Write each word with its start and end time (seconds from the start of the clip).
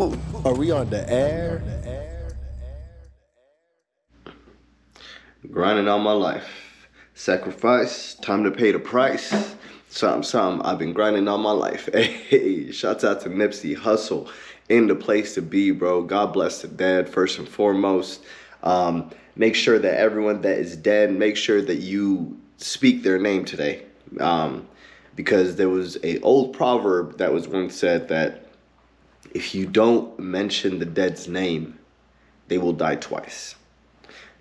Are 0.00 0.54
we 0.54 0.70
on 0.70 0.88
the 0.88 1.04
air? 1.12 1.62
Grinding 5.50 5.88
all 5.88 5.98
my 5.98 6.12
life. 6.12 6.88
Sacrifice, 7.12 8.14
time 8.14 8.42
to 8.44 8.50
pay 8.50 8.72
the 8.72 8.78
price. 8.78 9.54
Something, 9.90 10.22
something. 10.22 10.66
I've 10.66 10.78
been 10.78 10.94
grinding 10.94 11.28
all 11.28 11.36
my 11.36 11.50
life. 11.50 11.90
Hey, 11.94 12.72
shouts 12.72 13.04
out 13.04 13.20
to 13.22 13.28
Nipsey 13.28 13.76
Hussle 13.76 14.30
in 14.70 14.86
the 14.86 14.94
place 14.94 15.34
to 15.34 15.42
be, 15.42 15.70
bro. 15.70 16.02
God 16.02 16.32
bless 16.32 16.62
the 16.62 16.68
dead, 16.68 17.06
first 17.06 17.38
and 17.38 17.46
foremost. 17.46 18.24
Um, 18.62 19.10
make 19.36 19.54
sure 19.54 19.78
that 19.78 19.98
everyone 19.98 20.40
that 20.40 20.56
is 20.56 20.76
dead, 20.76 21.12
make 21.12 21.36
sure 21.36 21.60
that 21.60 21.80
you 21.80 22.40
speak 22.56 23.02
their 23.02 23.18
name 23.18 23.44
today. 23.44 23.84
Um, 24.18 24.66
because 25.14 25.56
there 25.56 25.68
was 25.68 25.98
a 26.02 26.18
old 26.20 26.54
proverb 26.54 27.18
that 27.18 27.34
was 27.34 27.46
once 27.46 27.76
said 27.76 28.08
that 28.08 28.49
if 29.32 29.54
you 29.54 29.66
don't 29.66 30.18
mention 30.18 30.78
the 30.78 30.86
dead's 30.86 31.28
name, 31.28 31.78
they 32.48 32.58
will 32.58 32.72
die 32.72 32.96
twice. 32.96 33.54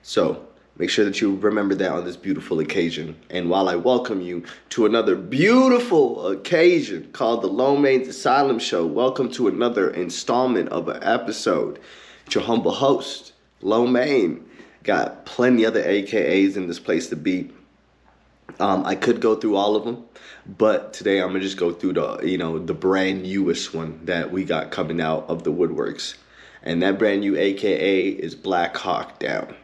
So 0.02 0.48
make 0.78 0.90
sure 0.90 1.06
that 1.06 1.22
you 1.22 1.36
remember 1.36 1.76
that 1.76 1.92
on 1.92 2.06
this 2.06 2.18
beautiful 2.18 2.60
occasion. 2.60 3.16
And 3.30 3.50
while 3.50 3.70
I 3.70 3.76
welcome 3.76 4.22
you 4.22 4.44
to 4.70 4.86
another 4.86 5.16
beautiful 5.16 6.28
occasion 6.28 7.10
called 7.14 7.44
the 7.44 7.48
Low 7.48 7.76
Mein's 7.76 8.08
Asylum 8.08 8.58
Show, 8.58 8.86
welcome 8.86 9.30
to 9.34 9.48
another 9.48 9.92
installment 9.92 10.70
of 10.70 10.88
an 10.88 11.04
episode. 11.04 11.80
It's 12.26 12.36
your 12.36 12.44
humble 12.44 12.72
host, 12.72 13.34
Low 13.62 13.86
Mein. 13.86 14.44
Got 14.84 15.26
plenty 15.26 15.66
other 15.66 15.84
AKAs 15.84 16.56
in 16.56 16.68
this 16.68 16.80
place 16.80 17.10
to 17.10 17.16
be. 17.16 17.52
Um, 18.60 18.86
I 18.86 18.96
could 18.96 19.22
go 19.22 19.36
through 19.36 19.56
all 19.56 19.76
of 19.76 19.86
them, 19.86 20.06
but 20.46 20.94
today 20.94 21.22
I'm 21.22 21.30
gonna 21.30 21.40
just 21.40 21.58
go 21.58 21.72
through 21.72 21.94
the 21.94 22.20
you 22.24 22.38
know 22.38 22.60
the 22.60 22.74
brand 22.74 23.24
newest 23.24 23.74
one 23.74 24.02
that 24.06 24.32
we 24.32 24.44
got 24.44 24.72
coming 24.72 25.00
out 25.00 25.30
of 25.30 25.44
the 25.44 25.52
woodworks, 25.52 26.16
and 26.64 26.82
that 26.84 27.00
brand 27.00 27.22
new 27.22 27.38
AKA 27.38 28.10
is 28.10 28.36
Black 28.36 28.76
Hawk 28.76 29.20
Down. 29.20 29.56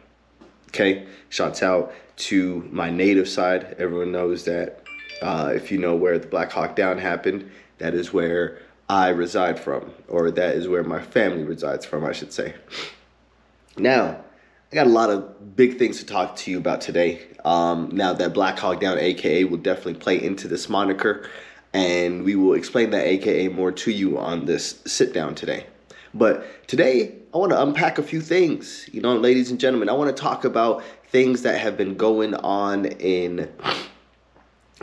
Okay, 0.68 1.06
shouts 1.28 1.62
out 1.62 1.92
to 2.16 2.66
my 2.72 2.90
native 2.90 3.28
side. 3.28 3.76
Everyone 3.78 4.12
knows 4.12 4.44
that 4.44 4.82
uh, 5.22 5.52
if 5.54 5.70
you 5.70 5.78
know 5.78 5.94
where 5.94 6.18
the 6.18 6.26
Black 6.26 6.52
Hawk 6.52 6.76
Down 6.76 6.98
happened, 6.98 7.50
that 7.78 7.94
is 7.94 8.12
where 8.12 8.58
I 8.88 9.08
reside 9.08 9.58
from, 9.58 9.92
or 10.08 10.30
that 10.30 10.54
is 10.54 10.68
where 10.68 10.84
my 10.84 11.02
family 11.02 11.42
resides 11.42 11.84
from, 11.84 12.04
I 12.04 12.12
should 12.12 12.32
say. 12.32 12.54
Now, 13.76 14.24
got 14.76 14.86
a 14.86 14.90
lot 14.90 15.08
of 15.08 15.56
big 15.56 15.78
things 15.78 15.98
to 16.00 16.06
talk 16.06 16.36
to 16.36 16.50
you 16.50 16.58
about 16.58 16.82
today. 16.82 17.22
Um, 17.46 17.88
now 17.94 18.12
that 18.12 18.34
Black 18.34 18.58
Hawk 18.58 18.78
Down 18.78 18.98
AKA 18.98 19.44
will 19.44 19.56
definitely 19.56 19.94
play 19.94 20.22
into 20.22 20.48
this 20.48 20.68
moniker, 20.68 21.26
and 21.72 22.24
we 22.24 22.36
will 22.36 22.52
explain 22.52 22.90
that 22.90 23.06
AKA 23.06 23.48
more 23.48 23.72
to 23.72 23.90
you 23.90 24.18
on 24.18 24.44
this 24.44 24.82
sit 24.84 25.14
down 25.14 25.34
today. 25.34 25.66
But 26.12 26.68
today, 26.68 27.14
I 27.32 27.38
want 27.38 27.52
to 27.52 27.62
unpack 27.62 27.96
a 27.96 28.02
few 28.02 28.20
things. 28.20 28.86
You 28.92 29.00
know, 29.00 29.16
ladies 29.16 29.50
and 29.50 29.58
gentlemen, 29.58 29.88
I 29.88 29.92
want 29.92 30.14
to 30.14 30.22
talk 30.22 30.44
about 30.44 30.84
things 31.08 31.40
that 31.42 31.58
have 31.58 31.78
been 31.78 31.96
going 31.96 32.34
on 32.34 32.84
in 32.84 33.50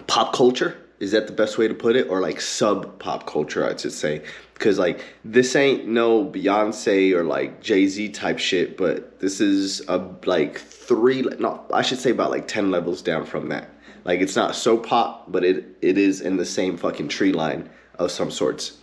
pop 0.08 0.34
culture. 0.34 0.83
Is 1.04 1.12
that 1.12 1.28
the 1.28 1.34
best 1.34 1.58
way 1.58 1.68
to 1.68 1.74
put 1.74 1.98
it? 1.98 2.08
Or 2.08 2.22
like 2.22 2.40
sub 2.40 2.98
pop 2.98 3.28
culture, 3.28 3.68
I 3.68 3.76
should 3.76 3.92
say. 3.92 4.24
Because 4.54 4.80
like 4.80 5.04
this 5.26 5.54
ain't 5.54 5.86
no 5.86 6.26
Beyonce 6.26 7.12
or 7.12 7.26
like 7.26 7.62
Jay 7.62 7.88
Z 7.88 8.10
type 8.10 8.40
shit, 8.40 8.78
but 8.78 9.20
this 9.20 9.42
is 9.42 9.82
a 9.90 9.98
like 10.26 10.58
three, 10.58 11.22
no, 11.40 11.62
I 11.74 11.82
should 11.82 12.00
say 12.00 12.12
about 12.12 12.32
like 12.32 12.48
10 12.48 12.72
levels 12.72 13.02
down 13.02 13.26
from 13.26 13.50
that. 13.50 13.70
Like 14.06 14.22
it's 14.22 14.38
not 14.38 14.56
so 14.56 14.78
pop, 14.78 15.30
but 15.30 15.44
it 15.44 15.66
it 15.82 15.98
is 15.98 16.22
in 16.22 16.38
the 16.38 16.46
same 16.46 16.78
fucking 16.78 17.10
tree 17.10 17.34
line 17.34 17.70
of 18.00 18.10
some 18.10 18.32
sorts. 18.32 18.78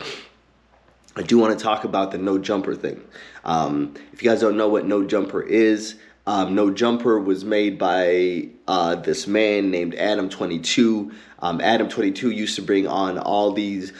I 1.15 1.23
do 1.23 1.39
want 1.39 1.57
to 1.57 1.63
talk 1.63 1.83
about 1.83 2.11
the 2.11 2.19
no 2.19 2.37
jumper 2.37 2.75
thing. 2.75 3.01
Um, 3.43 3.95
if 4.13 4.21
you 4.21 4.29
guys 4.29 4.41
don't 4.41 4.57
know 4.57 4.69
what 4.69 4.85
no 4.85 5.03
jumper 5.03 5.41
is, 5.41 5.95
um, 6.27 6.55
no 6.55 6.71
jumper 6.71 7.19
was 7.19 7.43
made 7.43 7.79
by 7.79 8.49
uh, 8.67 8.95
this 8.95 9.27
man 9.27 9.71
named 9.71 9.95
Adam 9.95 10.29
Twenty 10.29 10.59
Two. 10.59 11.11
Um, 11.39 11.59
Adam 11.61 11.89
Twenty 11.89 12.11
Two 12.11 12.31
used 12.31 12.55
to 12.55 12.61
bring 12.61 12.87
on 12.87 13.17
all 13.17 13.51
these 13.51 13.93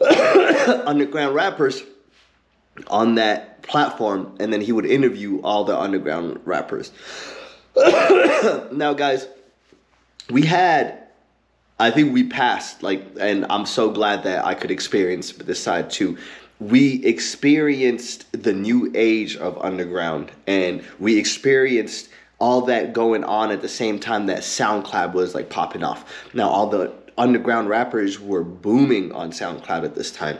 underground 0.86 1.34
rappers 1.34 1.82
on 2.88 3.14
that 3.16 3.62
platform, 3.62 4.36
and 4.40 4.52
then 4.52 4.60
he 4.60 4.72
would 4.72 4.86
interview 4.86 5.40
all 5.42 5.64
the 5.64 5.78
underground 5.78 6.40
rappers. 6.44 6.90
now, 8.72 8.92
guys, 8.92 9.26
we 10.30 10.42
had 10.42 11.04
I 11.78 11.90
think 11.90 12.12
we 12.12 12.24
passed 12.24 12.82
like, 12.82 13.04
and 13.18 13.46
I'm 13.50 13.66
so 13.66 13.90
glad 13.90 14.22
that 14.24 14.44
I 14.44 14.54
could 14.54 14.70
experience 14.70 15.32
this 15.32 15.60
side 15.62 15.90
too. 15.90 16.18
We 16.60 17.04
experienced 17.04 18.26
the 18.32 18.52
new 18.52 18.90
age 18.94 19.36
of 19.36 19.58
underground, 19.58 20.30
and 20.46 20.84
we 20.98 21.18
experienced 21.18 22.08
all 22.38 22.62
that 22.62 22.92
going 22.92 23.24
on 23.24 23.50
at 23.50 23.60
the 23.60 23.68
same 23.68 23.98
time 23.98 24.26
that 24.26 24.40
SoundCloud 24.40 25.14
was 25.14 25.34
like 25.34 25.50
popping 25.50 25.82
off. 25.82 26.24
Now, 26.34 26.48
all 26.48 26.68
the 26.68 26.92
underground 27.16 27.68
rappers 27.68 28.20
were 28.20 28.44
booming 28.44 29.12
on 29.12 29.30
SoundCloud 29.30 29.84
at 29.84 29.94
this 29.94 30.10
time. 30.10 30.38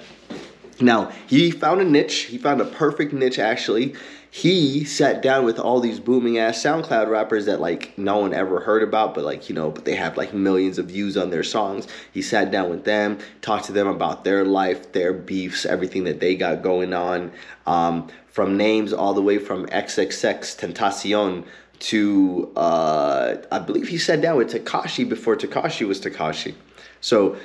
Now, 0.80 1.12
he 1.26 1.50
found 1.50 1.80
a 1.80 1.84
niche. 1.84 2.22
He 2.22 2.38
found 2.38 2.60
a 2.60 2.64
perfect 2.64 3.12
niche 3.12 3.38
actually 3.38 3.94
he 4.34 4.82
sat 4.82 5.22
down 5.22 5.44
with 5.44 5.60
all 5.60 5.78
these 5.78 6.00
booming 6.00 6.38
ass 6.38 6.60
SoundCloud 6.60 7.08
rappers 7.08 7.46
that 7.46 7.60
like 7.60 7.96
no 7.96 8.18
one 8.18 8.34
ever 8.34 8.58
heard 8.58 8.82
about, 8.82 9.14
but 9.14 9.22
like 9.22 9.48
you 9.48 9.54
know, 9.54 9.70
but 9.70 9.84
they 9.84 9.94
have 9.94 10.16
like 10.16 10.34
millions 10.34 10.76
of 10.76 10.86
views 10.86 11.16
on 11.16 11.30
their 11.30 11.44
songs. 11.44 11.86
He 12.10 12.20
sat 12.20 12.50
down 12.50 12.68
with 12.68 12.82
them, 12.82 13.18
talked 13.42 13.66
to 13.66 13.72
them 13.72 13.86
about 13.86 14.24
their 14.24 14.44
life, 14.44 14.90
their 14.90 15.12
beefs, 15.12 15.64
everything 15.64 16.02
that 16.02 16.18
they 16.18 16.34
got 16.34 16.62
going 16.62 16.92
on, 16.92 17.30
um, 17.68 18.08
from 18.26 18.56
names 18.56 18.92
all 18.92 19.14
the 19.14 19.22
way 19.22 19.38
from 19.38 19.66
XXXTentacion 19.66 21.46
to 21.78 22.52
uh, 22.56 23.36
I 23.52 23.60
believe 23.60 23.86
he 23.86 23.98
sat 23.98 24.20
down 24.20 24.36
with 24.36 24.52
Tekashi 24.52 25.08
before 25.08 25.36
Tekashi 25.36 25.86
was 25.86 26.00
Tekashi. 26.00 26.56
So 27.00 27.36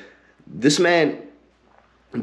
this 0.47 0.79
man 0.79 1.21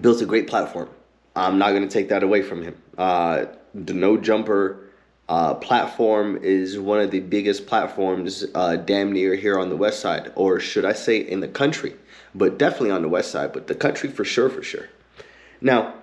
built 0.00 0.20
a 0.22 0.26
great 0.26 0.48
platform. 0.48 0.88
I'm 1.36 1.56
not 1.56 1.70
to 1.70 1.86
take 1.86 2.08
that 2.08 2.24
away 2.24 2.42
from 2.42 2.64
him. 2.64 2.82
Uh, 2.98 3.44
the 3.84 3.92
No 3.92 4.16
Jumper 4.16 4.88
uh, 5.28 5.54
platform 5.54 6.38
is 6.42 6.78
one 6.78 7.00
of 7.00 7.10
the 7.10 7.20
biggest 7.20 7.66
platforms, 7.66 8.44
uh, 8.54 8.76
damn 8.76 9.12
near 9.12 9.34
here 9.34 9.58
on 9.58 9.68
the 9.68 9.76
west 9.76 10.00
side, 10.00 10.32
or 10.34 10.60
should 10.60 10.84
I 10.84 10.92
say 10.92 11.18
in 11.18 11.40
the 11.40 11.48
country, 11.48 11.94
but 12.34 12.58
definitely 12.58 12.92
on 12.92 13.02
the 13.02 13.08
west 13.08 13.30
side, 13.30 13.52
but 13.52 13.66
the 13.66 13.74
country 13.74 14.08
for 14.08 14.24
sure, 14.24 14.48
for 14.48 14.62
sure. 14.62 14.88
Now, 15.60 15.94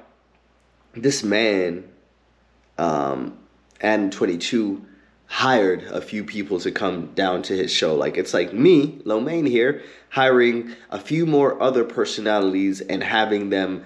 this 0.94 1.24
man, 1.24 1.86
um, 2.78 3.38
and 3.82 4.12
22, 4.12 4.86
hired 5.26 5.84
a 5.84 6.02
few 6.02 6.24
people 6.24 6.60
to 6.60 6.72
come 6.72 7.08
down 7.16 7.42
to 7.42 7.56
his 7.56 7.72
show. 7.72 7.96
Like 7.96 8.18
it's 8.18 8.34
like 8.34 8.54
me, 8.54 9.02
Low 9.04 9.20
Mein 9.20 9.46
here, 9.46 9.82
hiring 10.10 10.76
a 10.92 11.00
few 11.00 11.26
more 11.26 11.60
other 11.62 11.84
personalities 11.84 12.82
and 12.82 13.04
having 13.04 13.50
them, 13.50 13.84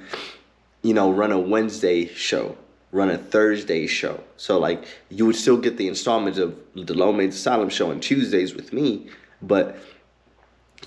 you 0.81 0.93
know, 0.93 1.11
run 1.11 1.31
a 1.31 1.39
Wednesday 1.39 2.07
show 2.07 2.57
run 2.91 3.09
a 3.09 3.17
Thursday 3.17 3.87
show. 3.87 4.21
So 4.37 4.59
like 4.59 4.85
you 5.09 5.25
would 5.25 5.35
still 5.35 5.57
get 5.57 5.77
the 5.77 5.87
installments 5.87 6.39
of 6.39 6.57
the 6.75 6.93
Low 6.93 7.11
Mein's 7.11 7.35
Asylum 7.35 7.69
show 7.69 7.91
on 7.91 7.99
Tuesdays 7.99 8.55
with 8.55 8.71
me, 8.71 9.09
but 9.41 9.77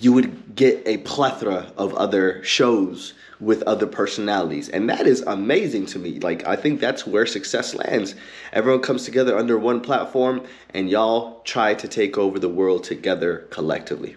you 0.01 0.13
would 0.13 0.55
get 0.55 0.83
a 0.87 0.99
plethora 0.99 1.73
of 1.77 1.95
other 1.95 2.43
shows 2.43 3.13
with 3.39 3.63
other 3.65 3.87
personalities. 3.87 4.69
And 4.69 4.89
that 4.89 5.07
is 5.07 5.23
amazing 5.23 5.87
to 5.87 5.99
me. 5.99 6.19
Like 6.21 6.47
I 6.47 6.57
think 6.57 6.81
that's 6.81 7.07
where 7.07 7.27
success 7.27 7.75
lands. 7.75 8.15
Everyone 8.53 8.83
comes 8.83 9.05
together 9.05 9.37
under 9.37 9.59
one 9.59 9.81
platform 9.81 10.47
and 10.73 10.89
y'all 10.89 11.43
try 11.43 11.75
to 11.75 11.89
take 11.89 12.17
over 12.17 12.39
the 12.39 12.49
world 12.49 12.85
together 12.85 13.47
collectively. 13.51 14.17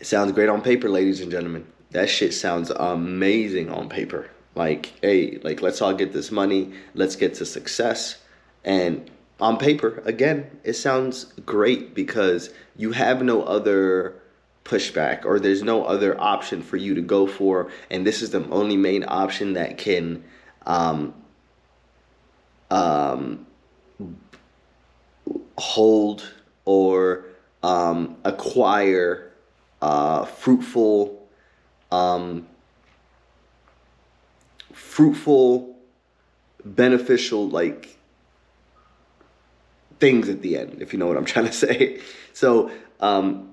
It 0.00 0.06
sounds 0.06 0.32
great 0.32 0.50
on 0.50 0.60
paper, 0.60 0.90
ladies 0.90 1.20
and 1.20 1.30
gentlemen. 1.30 1.66
That 1.92 2.10
shit 2.10 2.34
sounds 2.34 2.70
amazing 2.70 3.70
on 3.70 3.88
paper 3.88 4.28
like 4.54 4.92
hey 5.02 5.38
like 5.42 5.62
let's 5.62 5.82
all 5.82 5.94
get 5.94 6.12
this 6.12 6.30
money. 6.30 6.72
Let's 6.94 7.16
get 7.16 7.34
to 7.34 7.46
success. 7.46 8.20
And 8.64 9.10
on 9.40 9.58
paper 9.58 10.02
again 10.04 10.58
it 10.62 10.74
sounds 10.74 11.24
great 11.44 11.94
because 11.94 12.50
you 12.76 12.92
have 12.92 13.22
no 13.22 13.42
other 13.42 14.20
pushback 14.64 15.24
or 15.24 15.38
there's 15.38 15.62
no 15.62 15.84
other 15.84 16.18
option 16.20 16.62
for 16.62 16.76
you 16.76 16.94
to 16.94 17.02
go 17.02 17.26
for. 17.26 17.70
And 17.90 18.06
this 18.06 18.22
is 18.22 18.30
the 18.30 18.48
only 18.48 18.76
main 18.76 19.04
option 19.06 19.54
that 19.54 19.78
can 19.78 20.24
um, 20.66 21.14
um, 22.70 23.46
hold 25.58 26.32
or 26.64 27.26
um, 27.62 28.16
acquire 28.24 29.32
uh, 29.82 30.24
fruitful 30.24 31.28
um, 31.92 32.46
fruitful, 34.74 35.76
beneficial, 36.64 37.48
like 37.48 37.96
things 39.98 40.28
at 40.28 40.42
the 40.42 40.58
end, 40.58 40.82
if 40.82 40.92
you 40.92 40.98
know 40.98 41.06
what 41.06 41.16
I'm 41.16 41.24
trying 41.34 41.46
to 41.46 41.52
say. 41.52 42.00
So, 42.32 42.70
um, 43.00 43.50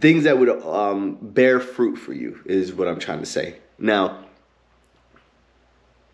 things 0.00 0.24
that 0.24 0.38
would 0.38 0.50
um, 0.62 1.16
bear 1.20 1.60
fruit 1.60 1.96
for 1.96 2.12
you 2.12 2.40
is 2.44 2.72
what 2.72 2.88
I'm 2.88 2.98
trying 2.98 3.20
to 3.20 3.26
say. 3.26 3.56
Now, 3.78 4.24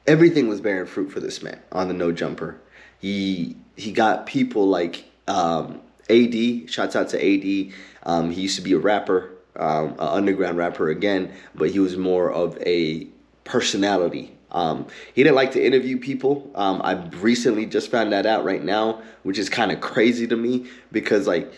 everything 0.07 0.49
was 0.49 0.61
bearing 0.61 0.87
fruit 0.87 1.11
for 1.11 1.21
this 1.21 1.43
man 1.43 1.61
on 1.73 1.89
the 1.89 1.95
no 1.95 2.13
jumper. 2.13 2.61
He 3.01 3.57
he 3.77 3.93
got 3.93 4.27
people 4.27 4.69
like 4.69 5.05
um, 5.27 5.81
AD. 6.09 6.71
Shouts 6.71 6.95
out 6.95 7.09
to 7.11 7.19
AD. 7.19 7.73
Um, 8.05 8.31
he 8.31 8.43
used 8.43 8.57
to 8.57 8.63
be 8.63 8.73
a 8.73 8.79
rapper, 8.79 9.31
um, 9.57 9.93
an 9.93 9.99
underground 9.99 10.59
rapper 10.59 10.89
again, 10.91 11.33
but 11.55 11.71
he 11.71 11.81
was 11.81 11.97
more 11.97 12.31
of 12.31 12.57
a 12.65 13.09
personality. 13.45 14.37
Um, 14.51 14.87
he 15.15 15.23
didn't 15.23 15.35
like 15.35 15.53
to 15.53 15.65
interview 15.65 15.99
people. 15.99 16.51
Um, 16.55 16.81
I 16.83 16.93
recently 17.17 17.67
just 17.67 17.91
found 17.91 18.13
that 18.13 18.25
out 18.25 18.45
right 18.45 18.63
now, 18.63 19.03
which 19.25 19.39
is 19.39 19.49
kind 19.49 19.73
of 19.73 19.81
crazy 19.81 20.27
to 20.29 20.37
me 20.37 20.67
because 20.93 21.27
like 21.27 21.53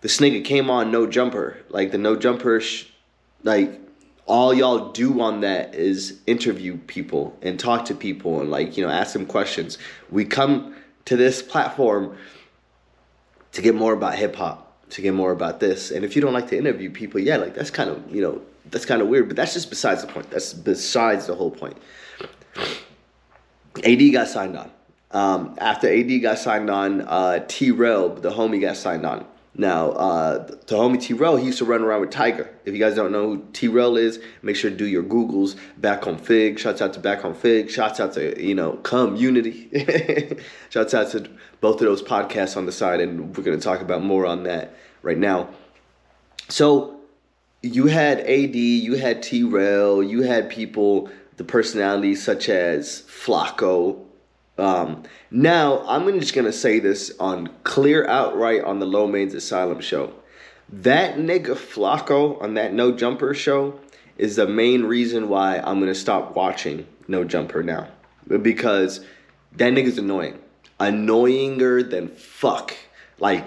this 0.00 0.18
nigga 0.18 0.44
came 0.44 0.70
on 0.70 0.90
no 0.90 1.06
jumper, 1.06 1.58
like 1.70 1.90
the 1.90 1.98
no 1.98 2.14
jumper, 2.14 2.60
sh- 2.60 2.86
like 3.42 3.80
all 4.26 4.54
y'all 4.54 4.92
do 4.92 5.20
on 5.20 5.40
that 5.40 5.74
is 5.74 6.20
interview 6.26 6.78
people 6.78 7.36
and 7.42 7.58
talk 7.58 7.84
to 7.86 7.94
people 7.94 8.40
and 8.40 8.50
like 8.50 8.76
you 8.76 8.84
know 8.84 8.90
ask 8.90 9.12
them 9.12 9.26
questions. 9.26 9.76
We 10.10 10.24
come 10.24 10.76
to 11.06 11.16
this 11.16 11.42
platform 11.42 12.16
to 13.52 13.62
get 13.62 13.74
more 13.74 13.92
about 13.92 14.14
hip 14.14 14.36
hop, 14.36 14.88
to 14.90 15.02
get 15.02 15.14
more 15.14 15.32
about 15.32 15.60
this. 15.60 15.90
And 15.90 16.04
if 16.04 16.16
you 16.16 16.22
don't 16.22 16.32
like 16.32 16.48
to 16.48 16.58
interview 16.58 16.90
people, 16.90 17.20
yeah, 17.20 17.36
like 17.36 17.54
that's 17.54 17.70
kind 17.70 17.90
of 17.90 18.14
you 18.14 18.22
know 18.22 18.42
that's 18.66 18.86
kind 18.86 19.02
of 19.02 19.08
weird. 19.08 19.28
But 19.28 19.36
that's 19.36 19.54
just 19.54 19.70
besides 19.70 20.02
the 20.02 20.08
point. 20.08 20.30
That's 20.30 20.52
besides 20.52 21.26
the 21.26 21.34
whole 21.34 21.50
point. 21.50 21.76
AD 23.84 24.12
got 24.12 24.28
signed 24.28 24.56
on. 24.56 24.70
Um, 25.10 25.54
after 25.58 25.88
AD 25.88 26.22
got 26.22 26.38
signed 26.38 26.70
on, 26.70 27.02
uh, 27.02 27.44
T 27.46 27.70
Rail, 27.70 28.14
the 28.14 28.30
homie, 28.30 28.60
got 28.60 28.76
signed 28.76 29.06
on. 29.06 29.26
Now, 29.56 29.90
uh, 29.90 30.46
the 30.46 30.76
homie 30.76 31.00
T 31.00 31.14
Rail, 31.14 31.36
he 31.36 31.46
used 31.46 31.58
to 31.58 31.64
run 31.64 31.82
around 31.82 32.00
with 32.00 32.10
Tyga. 32.10 32.48
If 32.64 32.74
you 32.74 32.80
guys 32.80 32.96
don't 32.96 33.12
know 33.12 33.28
who 33.28 33.44
T 33.52 33.68
Rail 33.68 33.96
is, 33.96 34.20
make 34.42 34.56
sure 34.56 34.70
to 34.70 34.76
do 34.76 34.86
your 34.86 35.04
Googles. 35.04 35.56
Back 35.76 36.08
on 36.08 36.18
Fig. 36.18 36.58
Shouts 36.58 36.82
out 36.82 36.92
to 36.94 37.00
Back 37.00 37.24
on 37.24 37.34
Fig. 37.34 37.70
Shouts 37.70 38.00
out 38.00 38.14
to, 38.14 38.42
you 38.42 38.56
know, 38.56 38.72
Community. 38.78 40.36
Shouts 40.70 40.94
out 40.94 41.10
to 41.12 41.30
both 41.60 41.76
of 41.76 41.86
those 41.86 42.02
podcasts 42.02 42.56
on 42.56 42.66
the 42.66 42.72
side. 42.72 43.00
And 43.00 43.36
we're 43.36 43.44
going 43.44 43.58
to 43.58 43.64
talk 43.64 43.80
about 43.80 44.02
more 44.02 44.26
on 44.26 44.42
that 44.44 44.74
right 45.02 45.18
now. 45.18 45.48
So, 46.48 46.93
you 47.64 47.86
had 47.86 48.20
AD, 48.20 48.54
you 48.54 48.94
had 48.94 49.22
T 49.22 49.42
Rail, 49.42 50.02
you 50.02 50.22
had 50.22 50.50
people, 50.50 51.10
the 51.36 51.44
personalities 51.44 52.22
such 52.22 52.48
as 52.48 53.02
Flacco, 53.02 54.04
um, 54.56 55.02
now, 55.30 55.84
I'm 55.86 56.20
just 56.20 56.34
gonna 56.34 56.52
say 56.52 56.78
this 56.78 57.12
on 57.18 57.48
clear 57.64 58.06
outright 58.06 58.62
on 58.62 58.78
the 58.78 58.86
Low 58.86 59.06
Mein's 59.06 59.34
Asylum 59.34 59.80
show. 59.80 60.12
That 60.68 61.16
nigga 61.16 61.54
Flacco 61.54 62.40
on 62.40 62.54
that 62.54 62.72
No 62.72 62.92
Jumper 62.92 63.34
show 63.34 63.78
is 64.16 64.36
the 64.36 64.46
main 64.46 64.84
reason 64.84 65.28
why 65.28 65.58
I'm 65.58 65.80
gonna 65.80 65.94
stop 65.94 66.36
watching 66.36 66.86
No 67.08 67.24
Jumper 67.24 67.62
now. 67.62 67.88
Because 68.28 69.04
that 69.56 69.72
nigga's 69.72 69.98
annoying. 69.98 70.38
Annoyinger 70.78 71.88
than 71.90 72.08
fuck. 72.08 72.74
Like, 73.18 73.46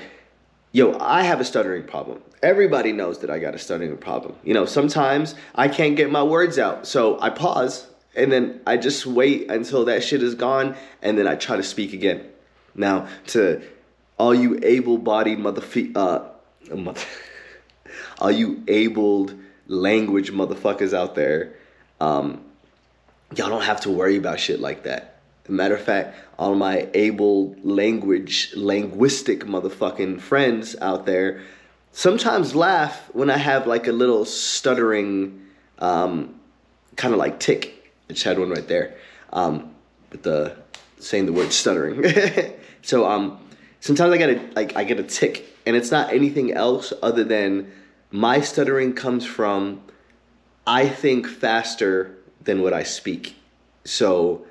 yo, 0.71 0.97
I 0.99 1.23
have 1.23 1.39
a 1.39 1.45
stuttering 1.45 1.83
problem. 1.83 2.21
Everybody 2.43 2.91
knows 2.91 3.19
that 3.19 3.29
I 3.29 3.39
got 3.39 3.55
a 3.55 3.59
stuttering 3.59 3.97
problem. 3.97 4.35
You 4.43 4.53
know, 4.53 4.65
sometimes 4.65 5.35
I 5.55 5.67
can't 5.67 5.95
get 5.95 6.11
my 6.11 6.23
words 6.23 6.59
out. 6.59 6.85
So 6.85 7.19
I 7.19 7.29
pause 7.29 7.87
and 8.17 8.31
then 8.31 8.59
I 8.65 8.77
just 8.77 9.05
wait 9.05 9.49
until 9.49 9.85
that 9.85 10.03
shit 10.03 10.23
is 10.23 10.33
gone, 10.33 10.75
and 11.03 11.17
then 11.17 11.27
I 11.27 11.35
try 11.35 11.55
to 11.55 11.63
speak 11.63 11.93
again. 11.93 12.25
Now, 12.75 13.07
to 13.27 13.61
all 14.17 14.33
you 14.33 14.59
able-bodied 14.61 15.37
motherfuckers, 15.37 15.95
uh, 15.95 16.75
mother- 16.75 17.01
all 18.19 18.31
you 18.31 18.63
abled 18.67 19.35
language 19.67 20.31
motherfuckers 20.31 20.97
out 20.97 21.13
there, 21.13 21.53
um, 22.01 22.43
y'all 23.35 23.49
don't 23.49 23.61
have 23.61 23.81
to 23.81 23.91
worry 23.91 24.17
about 24.17 24.39
shit 24.39 24.59
like 24.59 24.83
that. 24.83 25.19
matter 25.47 25.75
of 25.75 25.81
fact, 25.81 26.17
all 26.39 26.55
my 26.55 26.87
able 26.95 27.55
language, 27.63 28.51
linguistic 28.55 29.45
motherfucking 29.45 30.19
friends 30.19 30.75
out 30.81 31.05
there 31.05 31.41
sometimes 31.97 32.53
laugh 32.53 33.09
when 33.13 33.31
I 33.31 33.37
have 33.37 33.65
like 33.65 33.87
a 33.87 33.91
little 33.91 34.23
stuttering, 34.23 35.47
um, 35.79 36.35
kind 36.95 37.13
of 37.13 37.19
like 37.19 37.39
tick 37.39 37.77
I 38.09 38.13
just 38.13 38.23
had 38.23 38.39
one 38.39 38.49
right 38.49 38.67
there 38.67 38.95
um, 39.33 39.73
with 40.11 40.23
the 40.23 40.55
saying 40.99 41.25
the 41.25 41.33
word 41.33 41.51
stuttering. 41.51 42.05
so 42.81 43.09
um, 43.09 43.39
sometimes 43.81 44.13
I 44.13 44.17
get 44.17 44.29
a 44.29 44.49
like 44.55 44.75
I 44.75 44.83
get 44.83 44.99
a 44.99 45.03
tick, 45.03 45.45
and 45.65 45.75
it's 45.75 45.91
not 45.91 46.13
anything 46.13 46.53
else 46.53 46.93
other 47.01 47.23
than 47.23 47.71
my 48.11 48.41
stuttering 48.41 48.93
comes 48.93 49.25
from 49.25 49.81
I 50.65 50.87
think 50.87 51.27
faster 51.27 52.15
than 52.41 52.61
what 52.61 52.73
I 52.73 52.83
speak. 52.83 53.35
So 53.83 54.45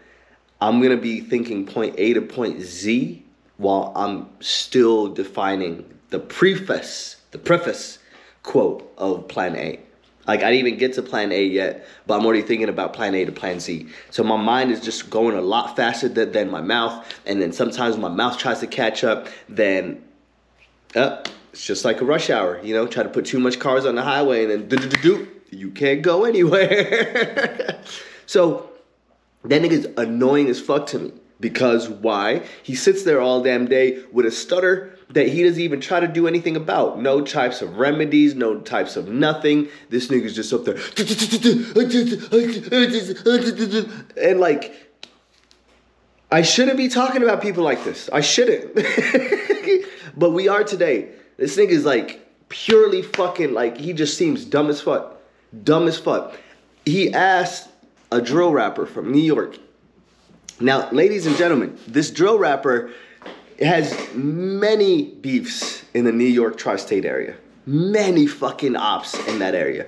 I'm 0.61 0.83
gonna 0.83 0.97
be 0.97 1.21
thinking 1.21 1.67
point 1.67 1.95
A 1.99 2.13
to 2.15 2.21
point 2.21 2.61
Z 2.61 3.25
while 3.57 3.93
I'm 3.97 4.29
still 4.41 5.09
defining 5.09 5.85
the 6.11 6.19
preface, 6.19 7.17
the 7.37 7.43
preface 7.43 7.99
quote 8.43 8.91
of 8.97 9.29
plan 9.29 9.57
A. 9.57 9.79
Like 10.27 10.43
I 10.43 10.51
didn't 10.51 10.67
even 10.67 10.79
get 10.79 10.95
to 10.95 11.03
plan 11.03 11.31
A 11.33 11.45
yet, 11.45 11.87
but 12.07 12.19
I'm 12.19 12.25
already 12.25 12.43
thinking 12.43 12.69
about 12.69 12.95
plan 12.95 13.15
A 13.15 13.25
to 13.27 13.33
plan 13.33 13.61
Z. 13.61 13.89
So 14.11 14.25
my 14.25 14.37
mind 14.37 14.73
is 14.73 14.81
just 14.81 15.11
going 15.11 15.37
a 15.37 15.43
lot 15.43 15.77
faster 15.77 16.09
than, 16.09 16.33
than 16.33 16.51
my 16.51 16.63
mouth, 16.63 17.07
and 17.27 17.41
then 17.41 17.53
sometimes 17.53 17.99
my 17.99 18.09
mouth 18.09 18.39
tries 18.39 18.61
to 18.61 18.67
catch 18.67 19.05
up. 19.05 19.29
Then, 19.49 20.03
uh, 20.95 21.23
it's 21.53 21.65
just 21.65 21.85
like 21.85 22.01
a 22.01 22.05
rush 22.05 22.31
hour, 22.31 22.61
you 22.65 22.75
know. 22.75 22.87
Try 22.87 23.03
to 23.03 23.09
put 23.09 23.27
too 23.27 23.39
much 23.39 23.59
cars 23.59 23.85
on 23.85 23.95
the 23.95 24.03
highway, 24.03 24.45
and 24.45 24.69
then 24.71 24.81
do 24.81 24.89
do 24.89 24.97
do 25.03 25.29
you 25.51 25.71
can't 25.71 26.03
go 26.03 26.25
anywhere. 26.25 27.83
so 28.27 28.71
that 29.45 29.63
nigga's 29.63 29.87
annoying 29.97 30.49
as 30.49 30.59
fuck 30.59 30.87
to 30.89 30.99
me 30.99 31.13
because 31.39 31.89
why? 31.89 32.43
He 32.63 32.75
sits 32.75 33.03
there 33.03 33.21
all 33.21 33.43
damn 33.43 33.67
day 33.67 34.03
with 34.11 34.25
a 34.27 34.31
stutter 34.31 34.96
that 35.11 35.29
he 35.29 35.43
doesn't 35.45 35.61
even 35.61 35.81
try 35.81 36.01
to 36.01 36.09
do 36.09 36.27
anything 36.27 36.57
about. 36.57 37.01
No 37.01 37.21
types 37.21 37.63
of 37.63 37.77
remedies, 37.79 38.35
no 38.35 38.59
types 38.61 38.97
of 38.97 39.09
nothing. 39.09 39.69
This 39.89 40.09
nigga's 40.09 40.35
just 40.35 40.53
up 40.53 40.65
there. 40.65 40.77
And 44.21 44.41
like, 44.41 44.75
I 46.31 46.43
shouldn't 46.43 46.77
be 46.77 46.89
talking 46.89 47.23
about 47.23 47.41
people 47.41 47.63
like 47.63 47.85
this. 47.85 48.11
I 48.13 48.21
shouldn't. 48.21 48.75
but 50.17 50.31
we 50.31 50.49
are 50.49 50.65
today. 50.65 51.11
This 51.37 51.57
nigga's 51.57 51.85
like 51.85 52.27
purely 52.49 53.03
fucking 53.03 53.55
like, 53.55 53.77
he 53.77 53.93
just 53.93 54.19
seems 54.19 54.45
dumb 54.45 54.69
as 54.69 54.81
fuck. 54.81 55.21
Dumb 55.63 55.87
as 55.87 55.99
fuck. 55.99 56.37
He 56.85 57.13
asked 57.13 57.69
a 58.11 58.21
drill 58.21 58.53
rapper 58.53 58.87
from 58.87 59.13
New 59.13 59.23
York. 59.23 59.57
Now, 60.59 60.91
ladies 60.91 61.27
and 61.27 61.37
gentlemen, 61.37 61.79
this 61.87 62.11
drill 62.11 62.39
rapper 62.39 62.91
has 63.61 63.97
many 64.15 65.05
beefs 65.05 65.85
in 65.95 66.05
the 66.05 66.13
New 66.13 66.25
York 66.25 66.57
tri 66.59 66.77
state 66.77 67.05
area. 67.05 67.37
Many 67.67 68.27
fucking 68.27 68.77
ops 68.77 69.15
in 69.27 69.39
that 69.41 69.55
area. 69.55 69.87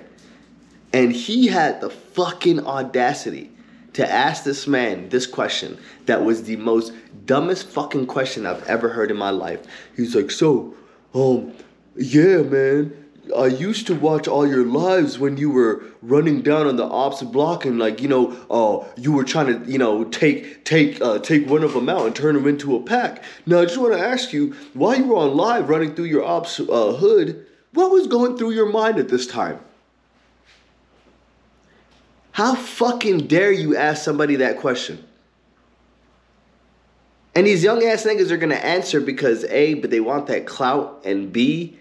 And 0.93 1.13
he 1.13 1.49
had 1.49 1.81
the 1.81 1.91
fucking 1.91 2.67
audacity 2.67 3.51
to 3.93 4.11
ask 4.11 4.45
this 4.45 4.67
man 4.67 5.09
this 5.11 5.27
question 5.27 5.79
that 6.07 6.25
was 6.25 6.45
the 6.45 6.57
most 6.57 6.93
dumbest 7.27 7.67
fucking 7.69 8.07
question 8.07 8.47
I've 8.47 8.65
ever 8.65 8.89
heard 8.89 9.11
in 9.11 9.17
my 9.17 9.31
life. 9.31 9.61
He's 9.97 10.15
like, 10.15 10.31
So, 10.31 10.75
um, 11.15 11.53
yeah, 11.97 12.39
man, 12.39 13.08
I 13.37 13.47
used 13.47 13.87
to 13.89 13.95
watch 13.95 14.29
all 14.29 14.47
your 14.47 14.65
lives 14.65 15.19
when 15.19 15.37
you 15.37 15.51
were 15.51 15.85
running 16.03 16.43
down 16.43 16.67
on 16.67 16.77
the 16.77 16.85
ops 16.85 17.23
block 17.23 17.65
and 17.65 17.79
like 17.79 18.01
you 18.01 18.09
know, 18.09 18.37
uh, 18.51 18.87
you 18.97 19.13
were 19.13 19.25
trying 19.25 19.47
to 19.47 19.71
you 19.71 19.79
know 19.79 20.05
take 20.05 20.65
take 20.65 21.01
uh, 21.01 21.19
take 21.19 21.49
one 21.49 21.63
of 21.63 21.73
them 21.73 21.89
out 21.89 22.07
and 22.07 22.15
turn 22.17 22.35
them 22.35 22.47
into 22.47 22.77
a 22.77 22.83
pack. 22.83 23.23
Now 23.47 23.61
I 23.61 23.65
just 23.65 23.79
want 23.79 23.95
to 23.95 24.01
ask 24.01 24.33
you, 24.33 24.55
while 24.75 24.97
you 24.97 25.07
were 25.07 25.17
on 25.17 25.37
live 25.37 25.69
running 25.69 25.95
through 25.95 26.07
your 26.07 26.25
ops 26.25 26.61
uh, 26.61 26.93
hood, 26.93 27.47
what 27.73 27.91
was 27.91 28.07
going 28.07 28.37
through 28.37 28.53
your 28.53 28.71
mind 28.71 28.99
at 28.99 29.09
this 29.09 29.27
time? 29.27 29.61
How 32.33 32.55
fucking 32.55 33.27
dare 33.27 33.53
you 33.53 33.77
ask 33.77 34.05
somebody 34.05 34.37
that 34.37 34.59
question? 34.59 35.05
And 37.35 37.47
these 37.47 37.63
young 37.63 37.85
ass 37.85 38.05
niggas 38.05 38.31
are 38.31 38.37
gonna 38.37 38.57
answer 38.57 39.01
because 39.01 39.45
A, 39.45 39.75
but 39.75 39.91
they 39.91 40.01
want 40.01 40.27
that 40.27 40.47
clout, 40.47 41.03
and 41.05 41.33
B, 41.33 41.79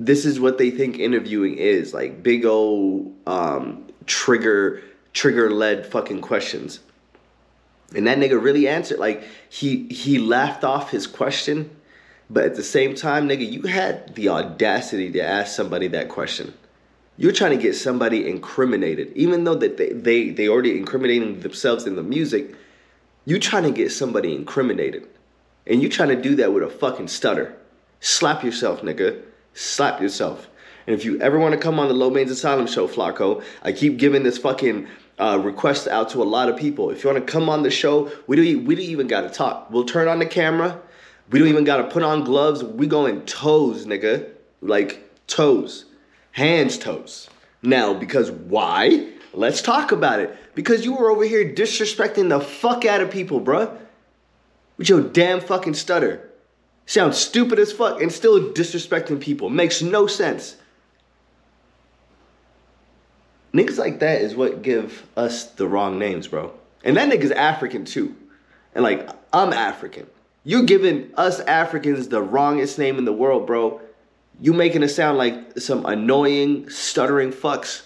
this 0.00 0.24
is 0.24 0.40
what 0.40 0.56
they 0.56 0.70
think 0.70 0.98
interviewing 0.98 1.58
is 1.58 1.92
like 1.92 2.22
big 2.22 2.46
old 2.46 3.14
um, 3.26 3.86
trigger 4.06 4.82
trigger 5.12 5.50
led 5.50 5.86
fucking 5.86 6.22
questions. 6.22 6.80
And 7.94 8.06
that 8.06 8.18
nigga 8.18 8.42
really 8.42 8.66
answered 8.66 8.98
like 8.98 9.22
he 9.50 9.86
he 9.88 10.18
laughed 10.18 10.64
off 10.64 10.90
his 10.90 11.06
question 11.06 11.70
but 12.30 12.44
at 12.44 12.54
the 12.54 12.62
same 12.62 12.94
time 12.94 13.28
nigga 13.28 13.50
you 13.50 13.62
had 13.62 14.14
the 14.14 14.30
audacity 14.30 15.12
to 15.12 15.20
ask 15.20 15.54
somebody 15.54 15.86
that 15.88 16.08
question. 16.08 16.54
You're 17.18 17.32
trying 17.32 17.58
to 17.58 17.62
get 17.62 17.76
somebody 17.76 18.26
incriminated. 18.26 19.12
Even 19.14 19.44
though 19.44 19.56
that 19.56 19.76
they 19.76 19.90
they, 19.92 20.30
they 20.30 20.48
already 20.48 20.78
incriminating 20.78 21.40
themselves 21.40 21.86
in 21.86 21.96
the 21.96 22.02
music 22.02 22.54
you 23.26 23.38
trying 23.38 23.64
to 23.64 23.70
get 23.70 23.92
somebody 23.92 24.34
incriminated. 24.34 25.06
And 25.66 25.82
you 25.82 25.90
trying 25.90 26.08
to 26.08 26.20
do 26.20 26.36
that 26.36 26.54
with 26.54 26.62
a 26.62 26.70
fucking 26.70 27.08
stutter. 27.08 27.54
Slap 28.00 28.42
yourself 28.42 28.80
nigga 28.80 29.22
slap 29.54 30.00
yourself. 30.00 30.48
And 30.86 30.98
if 30.98 31.04
you 31.04 31.20
ever 31.20 31.38
want 31.38 31.52
to 31.52 31.60
come 31.60 31.78
on 31.78 31.88
the 31.88 31.94
Low 31.94 32.10
Mein's 32.10 32.30
Asylum 32.30 32.66
show, 32.66 32.88
Flacco, 32.88 33.42
I 33.62 33.72
keep 33.72 33.98
giving 33.98 34.22
this 34.22 34.38
fucking 34.38 34.88
uh, 35.18 35.38
request 35.42 35.86
out 35.86 36.08
to 36.10 36.22
a 36.22 36.24
lot 36.24 36.48
of 36.48 36.56
people. 36.56 36.90
If 36.90 37.04
you 37.04 37.10
want 37.10 37.24
to 37.24 37.32
come 37.32 37.48
on 37.48 37.62
the 37.62 37.70
show, 37.70 38.10
we 38.26 38.36
don't 38.36 38.64
we 38.64 38.74
don't 38.74 38.84
even 38.84 39.06
got 39.06 39.20
to 39.20 39.30
talk. 39.30 39.70
We'll 39.70 39.84
turn 39.84 40.08
on 40.08 40.18
the 40.18 40.26
camera. 40.26 40.80
We 41.30 41.38
don't 41.38 41.48
even 41.48 41.64
got 41.64 41.76
to 41.76 41.84
put 41.84 42.02
on 42.02 42.24
gloves. 42.24 42.64
We 42.64 42.86
going 42.86 43.22
toes, 43.26 43.86
nigga. 43.86 44.30
Like 44.62 45.10
toes, 45.26 45.84
hands, 46.32 46.76
toes. 46.78 47.28
Now, 47.62 47.94
because 47.94 48.30
why? 48.30 49.10
Let's 49.32 49.62
talk 49.62 49.92
about 49.92 50.18
it. 50.20 50.36
Because 50.54 50.84
you 50.84 50.94
were 50.94 51.10
over 51.10 51.24
here 51.24 51.44
disrespecting 51.54 52.30
the 52.30 52.40
fuck 52.40 52.84
out 52.84 53.00
of 53.00 53.10
people, 53.10 53.40
bruh. 53.40 53.76
With 54.76 54.88
your 54.88 55.02
damn 55.02 55.40
fucking 55.40 55.74
stutter. 55.74 56.29
Sounds 56.90 57.18
stupid 57.18 57.60
as 57.60 57.70
fuck 57.70 58.02
and 58.02 58.10
still 58.10 58.52
disrespecting 58.52 59.20
people. 59.20 59.48
Makes 59.48 59.80
no 59.80 60.08
sense. 60.08 60.56
Niggas 63.54 63.78
like 63.78 64.00
that 64.00 64.22
is 64.22 64.34
what 64.34 64.62
give 64.62 65.06
us 65.16 65.44
the 65.52 65.68
wrong 65.68 66.00
names, 66.00 66.26
bro. 66.26 66.52
And 66.82 66.96
that 66.96 67.08
nigga's 67.08 67.30
African 67.30 67.84
too. 67.84 68.16
And 68.74 68.82
like, 68.82 69.08
I'm 69.32 69.52
African. 69.52 70.08
You're 70.42 70.64
giving 70.64 71.12
us 71.14 71.38
Africans 71.38 72.08
the 72.08 72.22
wrongest 72.22 72.76
name 72.76 72.98
in 72.98 73.04
the 73.04 73.12
world, 73.12 73.46
bro. 73.46 73.80
You 74.40 74.52
making 74.52 74.82
it 74.82 74.88
sound 74.88 75.16
like 75.16 75.60
some 75.60 75.86
annoying, 75.86 76.70
stuttering 76.70 77.30
fucks. 77.30 77.82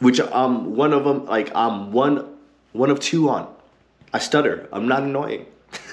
Which 0.00 0.20
I'm 0.20 0.76
one 0.76 0.92
of 0.92 1.04
them, 1.04 1.24
like 1.24 1.50
I'm 1.54 1.90
one 1.90 2.36
one 2.72 2.90
of 2.90 3.00
two 3.00 3.30
on. 3.30 3.50
I 4.12 4.18
stutter. 4.18 4.68
I'm 4.74 4.86
not 4.86 5.04
annoying. 5.04 5.46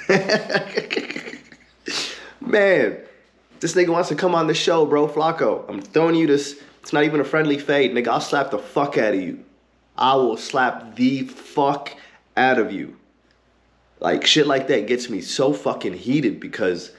Man, 2.48 3.00
this 3.60 3.74
nigga 3.76 3.90
wants 3.90 4.08
to 4.08 4.16
come 4.16 4.34
on 4.34 4.48
the 4.48 4.54
show, 4.54 4.86
bro. 4.86 5.10
Flacco, 5.10 5.68
I'm 5.68 5.82
throwing 5.82 6.16
you 6.16 6.28
this. 6.28 6.58
It's 6.82 6.94
not 6.94 7.04
even 7.04 7.20
a 7.20 7.26
friendly 7.26 7.58
fade, 7.58 7.92
nigga. 7.92 8.08
I'll 8.08 8.22
slap 8.22 8.52
the 8.52 8.58
fuck 8.58 8.98
out 8.98 9.14
of 9.14 9.20
you. 9.20 9.44
I 9.98 10.16
will 10.16 10.38
slap 10.38 10.96
the 10.96 11.24
fuck 11.24 11.94
out 12.38 12.58
of 12.58 12.72
you. 12.72 12.96
Like 14.00 14.26
shit 14.26 14.48
like 14.48 14.70
that 14.70 14.88
gets 14.88 15.10
me 15.10 15.20
so 15.20 15.52
fucking 15.52 15.92
heated 15.94 16.40
because, 16.40 16.92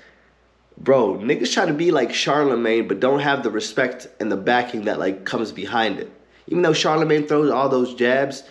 bro, 0.77 1.15
niggas 1.15 1.55
try 1.55 1.65
to 1.65 1.73
be 1.73 1.93
like 1.93 2.13
Charlemagne, 2.13 2.87
but 2.87 3.01
don't 3.01 3.21
have 3.21 3.43
the 3.43 3.51
respect 3.51 4.07
and 4.21 4.31
the 4.31 4.37
backing 4.37 4.85
that 4.85 4.99
like 4.99 5.25
comes 5.25 5.51
behind 5.51 5.99
it. 5.99 6.13
Even 6.49 6.61
though 6.63 6.75
Charlemagne 6.75 7.27
throws 7.27 7.51
all 7.51 7.71
those 7.71 7.95
jabs, 7.95 8.43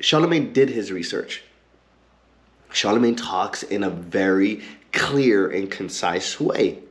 Charlemagne 0.00 0.52
did 0.52 0.68
his 0.68 0.90
research. 0.90 1.44
Charlemagne 2.72 3.14
talks 3.14 3.62
in 3.62 3.84
a 3.84 3.90
very 3.90 4.62
clear 4.92 5.48
and 5.48 5.70
concise 5.70 6.38
way. 6.38 6.82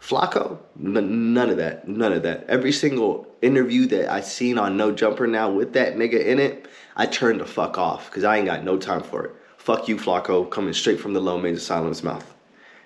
Flacco, 0.00 0.58
n- 0.78 1.32
none 1.32 1.48
of 1.48 1.56
that, 1.56 1.88
none 1.88 2.12
of 2.12 2.22
that. 2.24 2.44
Every 2.48 2.72
single 2.72 3.26
interview 3.40 3.86
that 3.86 4.12
I 4.12 4.20
seen 4.20 4.58
on 4.58 4.76
No 4.76 4.92
Jumper 4.92 5.26
now 5.26 5.50
with 5.50 5.72
that 5.74 5.96
nigga 5.96 6.24
in 6.24 6.38
it, 6.38 6.66
I 6.96 7.06
turned 7.06 7.40
the 7.40 7.46
fuck 7.46 7.78
off 7.78 8.10
because 8.10 8.24
I 8.24 8.36
ain't 8.36 8.46
got 8.46 8.64
no 8.64 8.76
time 8.76 9.02
for 9.02 9.24
it. 9.24 9.34
Fuck 9.56 9.88
you, 9.88 9.96
Flacco, 9.96 10.50
coming 10.50 10.74
straight 10.74 11.00
from 11.00 11.14
the 11.14 11.20
low 11.20 11.38
major 11.38 11.56
asylum's 11.56 12.02
mouth. 12.02 12.34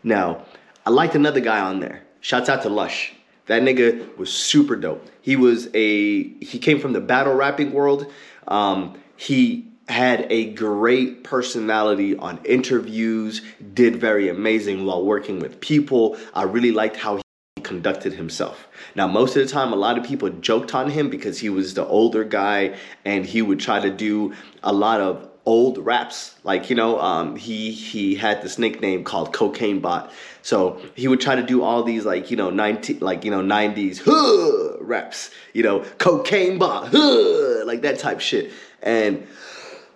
Now, 0.05 0.45
I 0.87 0.91
liked 0.91 1.17
another 1.17 1.41
guy 1.41 1.59
on 1.59 1.81
there. 1.81 2.05
Shouts 2.21 2.49
out 2.49 2.63
to 2.63 2.69
Lush. 2.69 3.13
That 3.47 3.63
nigga 3.63 4.17
was 4.17 4.33
super 4.33 4.77
dope. 4.77 5.05
He 5.21 5.35
was 5.35 5.69
a 5.75 6.23
he 6.39 6.59
came 6.59 6.79
from 6.79 6.93
the 6.93 7.01
battle 7.01 7.35
rapping 7.35 7.73
world. 7.73 8.13
Um, 8.47 8.97
he 9.17 9.69
had 9.89 10.27
a 10.31 10.53
great 10.53 11.25
personality 11.25 12.17
on 12.17 12.39
interviews, 12.45 13.43
did 13.75 13.97
very 13.97 14.29
amazing 14.29 14.85
while 14.85 15.05
working 15.05 15.41
with 15.41 15.61
people. 15.61 16.19
I 16.35 16.43
really 16.43 16.73
liked 16.73 16.97
how 16.97 17.17
he 17.17 17.23
conducted 17.63 18.13
himself. 18.13 18.69
Now, 18.95 19.07
most 19.07 19.37
of 19.37 19.47
the 19.47 19.53
time, 19.53 19.73
a 19.73 19.77
lot 19.77 19.97
of 19.97 20.05
people 20.05 20.29
joked 20.29 20.75
on 20.75 20.91
him 20.91 21.09
because 21.09 21.39
he 21.39 21.49
was 21.49 21.75
the 21.75 21.87
older 21.87 22.25
guy 22.25 22.77
and 23.05 23.25
he 23.25 23.41
would 23.41 23.61
try 23.61 23.81
to 23.81 23.91
do 23.91 24.35
a 24.63 24.73
lot 24.73 25.01
of 25.01 25.29
old 25.47 25.79
raps. 25.79 26.35
Like, 26.45 26.69
you 26.69 26.77
know, 26.77 27.01
um, 27.01 27.37
he 27.37 27.71
he 27.73 28.15
had 28.15 28.43
this 28.43 28.59
nickname 28.59 29.05
called 29.05 29.33
Cocaine 29.33 29.81
Bot. 29.81 30.13
So 30.43 30.81
he 30.95 31.09
would 31.09 31.21
try 31.21 31.35
to 31.35 31.43
do 31.43 31.63
all 31.63 31.83
these 31.83 32.05
like, 32.05 32.31
you 32.31 32.37
know, 32.37 32.51
90 32.51 32.99
like, 32.99 33.25
you 33.25 33.31
know, 33.31 33.41
90s 33.41 34.03
huh, 34.05 34.77
raps, 34.83 35.31
you 35.55 35.63
know, 35.63 35.81
cocaine 35.97 36.59
bot, 36.59 36.89
huh, 36.93 37.65
like 37.65 37.83
that 37.83 37.99
type 37.99 38.21
shit. 38.21 38.53
And 38.83 39.27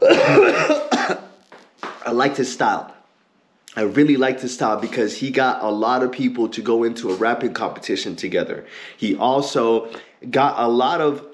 I 2.05 2.11
liked 2.13 2.37
his 2.37 2.53
style. 2.53 2.95
I 3.75 3.83
really 3.83 4.17
liked 4.17 4.43
his 4.43 4.53
style 4.53 4.79
because 4.79 5.17
he 5.17 5.31
got 5.31 5.63
a 5.63 5.71
lot 5.71 6.03
of 6.03 6.13
people 6.13 6.49
to 6.51 6.61
go 6.61 6.83
into 6.85 7.11
a 7.11 7.15
rapping 7.15 7.55
competition 7.55 8.17
together. 8.17 8.67
He 8.97 9.17
also 9.17 9.89
got 10.31 10.59
a 10.59 10.69
lot 10.69 11.01
of 11.01 11.27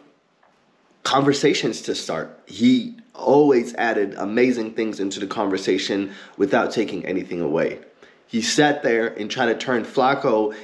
conversations 1.02 1.82
to 1.82 1.94
start. 1.94 2.38
He 2.46 2.96
always 3.14 3.74
added 3.74 4.14
amazing 4.16 4.74
things 4.74 5.00
into 5.00 5.18
the 5.18 5.26
conversation 5.26 6.12
without 6.36 6.70
taking 6.70 7.04
anything 7.06 7.40
away. 7.40 7.80
He 8.28 8.42
sat 8.42 8.82
there 8.82 9.08
and 9.08 9.30
tried 9.30 9.46
to 9.46 9.56
turn 9.56 9.84
Flacco 9.84 10.54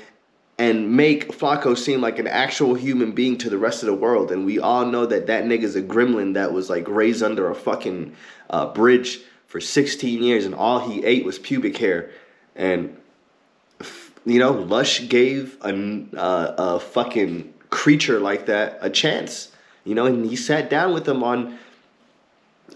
and 0.59 0.93
make 0.97 1.33
Flacco 1.33 1.77
seem 1.77 2.01
like 2.01 2.19
an 2.19 2.29
actual 2.29 2.75
human 2.75 3.13
being 3.13 3.37
to 3.39 3.51
the 3.51 3.59
rest 3.59 3.83
of 3.83 3.89
the 3.89 3.95
world. 3.95 4.31
And 4.31 4.47
we 4.47 4.59
all 4.59 4.87
know 4.87 5.05
that 5.07 5.27
that 5.27 5.45
nigga's 5.45 5.75
a 5.75 5.83
gremlin 5.83 6.35
that 6.35 6.53
was 6.53 6.71
like 6.71 6.89
raised 6.89 7.23
under 7.23 7.51
a 7.51 7.55
fucking 7.55 8.15
uh, 8.51 8.73
bridge 8.73 9.21
for 9.49 9.61
16 9.61 10.23
years 10.23 10.45
and 10.45 10.55
all 10.55 10.89
he 10.89 11.05
ate 11.05 11.25
was 11.25 11.39
pubic 11.39 11.77
hair. 11.77 12.11
And, 12.55 12.97
you 14.25 14.39
know, 14.39 14.53
Lush 14.53 15.09
gave 15.09 15.57
a, 15.63 16.05
uh, 16.17 16.55
a 16.57 16.81
fucking 16.81 17.53
creature 17.71 18.21
like 18.21 18.47
that 18.47 18.79
a 18.81 18.91
chance. 18.91 19.51
You 19.85 19.97
know, 19.97 20.07
and 20.07 20.25
he 20.25 20.37
sat 20.37 20.71
down 20.71 20.95
with 20.95 21.07
him 21.07 21.23
on 21.25 21.59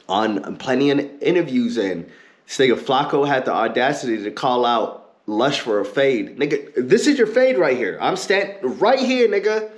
on 0.08 0.56
plenty 0.56 0.90
of 0.90 0.98
interviews 1.22 1.76
and 1.76 2.10
this 2.46 2.58
nigga 2.58 2.78
Flacco 2.78 3.26
had 3.26 3.44
the 3.44 3.52
audacity 3.52 4.22
to 4.22 4.30
call 4.30 4.64
out 4.64 5.07
Lush 5.28 5.60
for 5.60 5.78
a 5.78 5.84
fade. 5.84 6.38
Nigga, 6.38 6.72
this 6.74 7.06
is 7.06 7.18
your 7.18 7.26
fade 7.26 7.58
right 7.58 7.76
here. 7.76 7.98
I'm 8.00 8.16
stand 8.16 8.80
right 8.80 8.98
here, 8.98 9.28
nigga. 9.28 9.70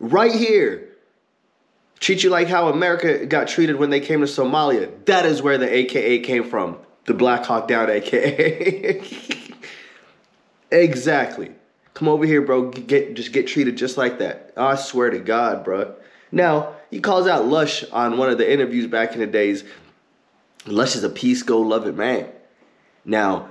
Right 0.00 0.34
here. 0.34 0.88
Treat 2.00 2.24
you 2.24 2.30
like 2.30 2.48
how 2.48 2.68
America 2.68 3.26
got 3.26 3.48
treated 3.48 3.76
when 3.76 3.90
they 3.90 4.00
came 4.00 4.20
to 4.20 4.26
Somalia. 4.26 4.90
That 5.04 5.26
is 5.26 5.42
where 5.42 5.58
the 5.58 5.70
AKA 5.70 6.20
came 6.20 6.48
from. 6.48 6.78
The 7.04 7.12
Black 7.12 7.44
Hawk 7.44 7.68
Down 7.68 7.90
AKA. 7.90 9.02
exactly. 10.70 11.52
Come 11.92 12.08
over 12.08 12.24
here, 12.24 12.40
bro. 12.40 12.70
Get 12.70 13.12
just 13.12 13.32
get 13.32 13.46
treated 13.46 13.76
just 13.76 13.98
like 13.98 14.20
that. 14.20 14.54
I 14.56 14.76
swear 14.76 15.10
to 15.10 15.18
God, 15.18 15.64
bro. 15.64 15.94
Now, 16.32 16.76
he 16.90 17.00
calls 17.00 17.26
out 17.26 17.46
Lush 17.46 17.84
on 17.90 18.16
one 18.16 18.30
of 18.30 18.38
the 18.38 18.50
interviews 18.50 18.86
back 18.86 19.12
in 19.12 19.20
the 19.20 19.26
days. 19.26 19.64
Lush 20.64 20.96
is 20.96 21.04
a 21.04 21.10
peace, 21.10 21.42
go 21.42 21.60
love 21.60 21.86
it 21.86 21.94
man. 21.94 22.28
Now, 23.04 23.50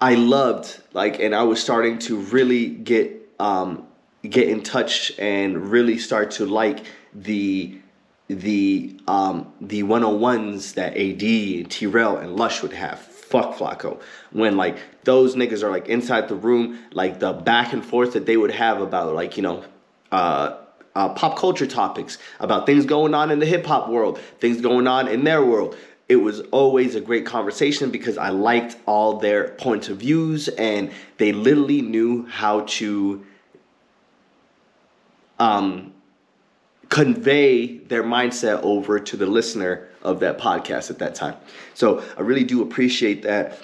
I 0.00 0.14
loved 0.14 0.80
like, 0.92 1.20
and 1.20 1.34
I 1.34 1.42
was 1.44 1.62
starting 1.62 1.98
to 2.00 2.18
really 2.18 2.68
get 2.68 3.12
um, 3.38 3.86
get 4.28 4.48
in 4.48 4.62
touch 4.62 5.12
and 5.18 5.70
really 5.70 5.98
start 5.98 6.32
to 6.32 6.46
like 6.46 6.84
the 7.14 7.78
the 8.28 8.98
um, 9.08 9.52
the 9.60 9.82
one 9.84 10.04
on 10.04 10.20
ones 10.20 10.74
that 10.74 10.96
AD 10.96 11.22
and 11.22 11.70
T-Rail 11.70 12.18
and 12.18 12.36
Lush 12.36 12.62
would 12.62 12.72
have. 12.72 12.98
Fuck 13.00 13.56
Flacco. 13.56 14.00
When 14.30 14.56
like 14.56 14.78
those 15.04 15.34
niggas 15.34 15.62
are 15.62 15.70
like 15.70 15.88
inside 15.88 16.28
the 16.28 16.36
room, 16.36 16.78
like 16.92 17.18
the 17.18 17.32
back 17.32 17.72
and 17.72 17.84
forth 17.84 18.12
that 18.12 18.26
they 18.26 18.36
would 18.36 18.52
have 18.52 18.80
about 18.80 19.14
like 19.14 19.36
you 19.36 19.42
know. 19.42 19.64
Uh, 20.12 20.58
uh, 20.94 21.10
pop 21.10 21.36
culture 21.36 21.66
topics 21.66 22.16
about 22.40 22.64
things 22.64 22.86
going 22.86 23.12
on 23.12 23.30
in 23.30 23.38
the 23.38 23.44
hip 23.44 23.66
hop 23.66 23.90
world, 23.90 24.18
things 24.38 24.62
going 24.62 24.86
on 24.86 25.06
in 25.08 25.24
their 25.24 25.44
world 25.44 25.76
it 26.08 26.16
was 26.16 26.40
always 26.52 26.94
a 26.94 27.00
great 27.00 27.26
conversation 27.26 27.90
because 27.90 28.16
I 28.16 28.30
liked 28.30 28.76
all 28.86 29.18
their 29.18 29.48
points 29.50 29.88
of 29.88 29.98
views 29.98 30.48
and 30.48 30.92
they 31.18 31.32
literally 31.32 31.82
knew 31.82 32.26
how 32.26 32.60
to 32.60 33.26
um, 35.38 35.92
convey 36.88 37.78
their 37.78 38.04
mindset 38.04 38.62
over 38.62 39.00
to 39.00 39.16
the 39.16 39.26
listener 39.26 39.88
of 40.02 40.20
that 40.20 40.38
podcast 40.38 40.90
at 40.90 41.00
that 41.00 41.16
time. 41.16 41.34
So 41.74 42.04
I 42.16 42.20
really 42.20 42.44
do 42.44 42.62
appreciate 42.62 43.22
that. 43.22 43.58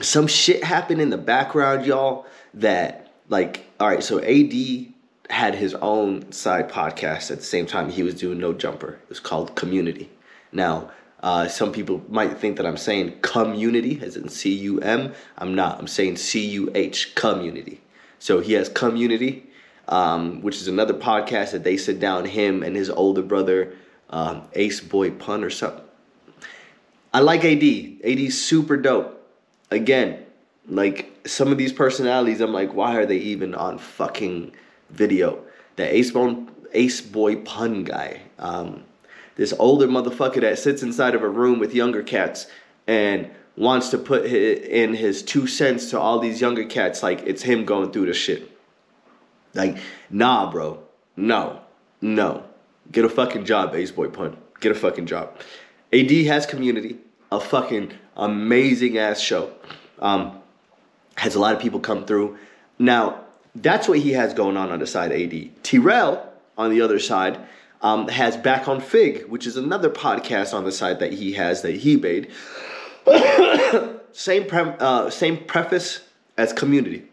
Some 0.00 0.26
shit 0.26 0.64
happened 0.64 1.02
in 1.02 1.10
the 1.10 1.18
background, 1.18 1.84
y'all, 1.84 2.24
that 2.54 3.12
like, 3.28 3.66
all 3.78 3.88
right, 3.88 4.02
so 4.02 4.18
AD 4.18 4.86
had 5.28 5.54
his 5.54 5.74
own 5.74 6.32
side 6.32 6.70
podcast 6.70 7.30
at 7.30 7.38
the 7.38 7.44
same 7.44 7.66
time 7.66 7.90
he 7.90 8.02
was 8.02 8.14
doing 8.14 8.38
No 8.38 8.54
Jumper. 8.54 8.94
It 8.94 9.08
was 9.08 9.20
called 9.20 9.54
Community. 9.54 10.10
Now, 10.52 10.90
uh, 11.22 11.48
some 11.48 11.72
people 11.72 12.02
might 12.08 12.38
think 12.38 12.56
that 12.56 12.66
I'm 12.66 12.76
saying 12.76 13.20
community, 13.20 14.00
as 14.02 14.16
in 14.16 14.28
C 14.28 14.54
U 14.54 14.80
M. 14.80 15.12
I'm 15.36 15.54
not. 15.54 15.78
I'm 15.78 15.86
saying 15.86 16.16
C 16.16 16.46
U 16.46 16.70
H, 16.74 17.14
community. 17.14 17.80
So 18.18 18.40
he 18.40 18.54
has 18.54 18.68
community, 18.68 19.46
um, 19.88 20.40
which 20.42 20.56
is 20.56 20.68
another 20.68 20.94
podcast 20.94 21.52
that 21.52 21.64
they 21.64 21.76
sit 21.76 22.00
down, 22.00 22.24
him 22.24 22.62
and 22.62 22.76
his 22.76 22.90
older 22.90 23.22
brother, 23.22 23.74
um, 24.10 24.42
Ace 24.54 24.80
Boy 24.80 25.10
Pun 25.10 25.44
or 25.44 25.50
something. 25.50 25.84
I 27.12 27.20
like 27.20 27.44
AD. 27.44 27.64
AD's 28.04 28.40
super 28.40 28.76
dope. 28.76 29.16
Again, 29.70 30.24
like 30.68 31.26
some 31.26 31.52
of 31.52 31.58
these 31.58 31.72
personalities, 31.72 32.40
I'm 32.40 32.52
like, 32.52 32.72
why 32.72 32.96
are 32.96 33.06
they 33.06 33.18
even 33.18 33.54
on 33.54 33.78
fucking 33.78 34.52
video? 34.90 35.42
The 35.76 35.94
Ace 35.94 36.12
Bone 36.12 36.50
Ace 36.72 37.00
Boy 37.00 37.36
Pun 37.36 37.84
guy. 37.84 38.20
Um, 38.38 38.84
this 39.36 39.52
older 39.58 39.86
motherfucker 39.86 40.40
that 40.40 40.58
sits 40.58 40.82
inside 40.82 41.14
of 41.14 41.22
a 41.22 41.28
room 41.28 41.58
with 41.58 41.74
younger 41.74 42.02
cats 42.02 42.46
and 42.86 43.30
wants 43.56 43.90
to 43.90 43.98
put 43.98 44.24
in 44.24 44.94
his 44.94 45.22
two 45.22 45.46
cents 45.46 45.90
to 45.90 46.00
all 46.00 46.18
these 46.18 46.40
younger 46.40 46.64
cats 46.64 47.02
like 47.02 47.22
it's 47.26 47.42
him 47.42 47.64
going 47.64 47.92
through 47.92 48.06
the 48.06 48.14
shit. 48.14 48.50
Like, 49.54 49.78
nah, 50.08 50.50
bro. 50.50 50.82
No. 51.16 51.60
No. 52.00 52.44
Get 52.90 53.04
a 53.04 53.08
fucking 53.08 53.44
job, 53.44 53.74
Ace 53.74 53.90
Boy 53.90 54.08
Pun. 54.08 54.36
Get 54.60 54.72
a 54.72 54.74
fucking 54.74 55.06
job. 55.06 55.36
AD 55.92 56.10
has 56.10 56.46
community, 56.46 56.98
a 57.32 57.40
fucking 57.40 57.92
amazing 58.16 58.98
ass 58.98 59.20
show. 59.20 59.52
Um, 59.98 60.38
has 61.16 61.34
a 61.34 61.40
lot 61.40 61.54
of 61.54 61.60
people 61.60 61.80
come 61.80 62.06
through. 62.06 62.38
Now, 62.78 63.24
that's 63.54 63.88
what 63.88 63.98
he 63.98 64.12
has 64.12 64.32
going 64.32 64.56
on 64.56 64.70
on 64.70 64.78
the 64.78 64.86
side, 64.86 65.12
AD. 65.12 65.62
Terrell, 65.62 66.26
on 66.56 66.70
the 66.70 66.80
other 66.80 66.98
side, 66.98 67.38
um, 67.82 68.08
has 68.08 68.36
Back 68.36 68.68
on 68.68 68.80
Fig, 68.80 69.26
which 69.26 69.46
is 69.46 69.56
another 69.56 69.90
podcast 69.90 70.54
on 70.54 70.64
the 70.64 70.72
side 70.72 70.98
that 71.00 71.12
he 71.12 71.32
has 71.32 71.62
that 71.62 71.76
he 71.76 71.96
made. 71.96 72.30
same 74.12 74.46
pre- 74.46 74.74
uh, 74.78 75.10
same 75.10 75.38
preface 75.44 76.00
as 76.36 76.52
Community. 76.52 77.04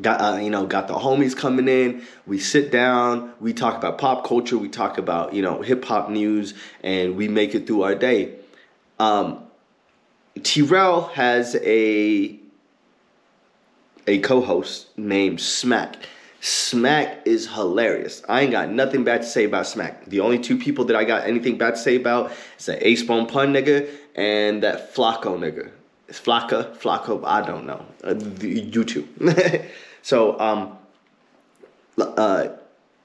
Got 0.00 0.20
uh, 0.20 0.38
you 0.38 0.48
know, 0.48 0.66
got 0.66 0.88
the 0.88 0.94
homies 0.94 1.36
coming 1.36 1.68
in. 1.68 2.02
We 2.26 2.38
sit 2.38 2.70
down, 2.70 3.32
we 3.40 3.52
talk 3.52 3.76
about 3.76 3.98
pop 3.98 4.24
culture, 4.24 4.56
we 4.56 4.68
talk 4.68 4.96
about 4.96 5.34
you 5.34 5.42
know 5.42 5.60
hip 5.60 5.84
hop 5.84 6.08
news, 6.08 6.54
and 6.82 7.16
we 7.16 7.28
make 7.28 7.54
it 7.54 7.66
through 7.66 7.82
our 7.82 7.94
day. 7.94 8.34
Um, 8.98 9.44
Terrell 10.42 11.02
has 11.08 11.56
a 11.56 12.38
a 14.06 14.18
co-host 14.20 14.96
named 14.96 15.40
Smack. 15.40 15.96
Smack 16.44 17.24
is 17.24 17.46
hilarious. 17.46 18.20
I 18.28 18.40
ain't 18.40 18.50
got 18.50 18.68
nothing 18.68 19.04
bad 19.04 19.22
to 19.22 19.26
say 19.28 19.44
about 19.44 19.64
Smack. 19.64 20.06
The 20.06 20.18
only 20.18 20.40
two 20.40 20.58
people 20.58 20.84
that 20.86 20.96
I 20.96 21.04
got 21.04 21.24
anything 21.24 21.56
bad 21.56 21.76
to 21.76 21.80
say 21.80 21.94
about 21.94 22.32
is 22.58 22.66
that 22.66 22.84
Ace 22.84 23.04
Bone 23.04 23.28
Pun 23.28 23.52
nigga 23.52 23.88
and 24.16 24.60
that 24.64 24.92
Flacco 24.92 25.38
nigga. 25.38 25.70
It's 26.08 26.20
Flacca, 26.20 26.76
Flacco, 26.76 27.24
I 27.24 27.46
don't 27.46 27.64
know. 27.64 27.86
Uh, 28.02 28.14
YouTube. 28.14 29.06
so, 30.02 30.38
um, 30.40 30.76
uh, 31.96 32.48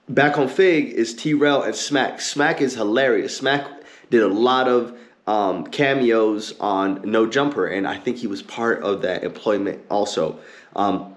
back 0.09 0.39
on 0.39 0.47
Fig 0.47 0.87
is 0.87 1.13
T-Rel 1.13 1.61
and 1.61 1.75
Smack. 1.75 2.19
Smack 2.19 2.59
is 2.59 2.73
hilarious. 2.73 3.37
Smack 3.37 3.67
did 4.09 4.23
a 4.23 4.27
lot 4.27 4.67
of 4.67 4.97
um, 5.27 5.67
cameos 5.67 6.57
on 6.59 7.01
No 7.03 7.27
Jumper, 7.27 7.67
and 7.67 7.87
I 7.87 7.99
think 7.99 8.17
he 8.17 8.25
was 8.25 8.41
part 8.41 8.81
of 8.81 9.03
that 9.03 9.23
employment 9.23 9.85
also. 9.91 10.39
Um, 10.75 11.16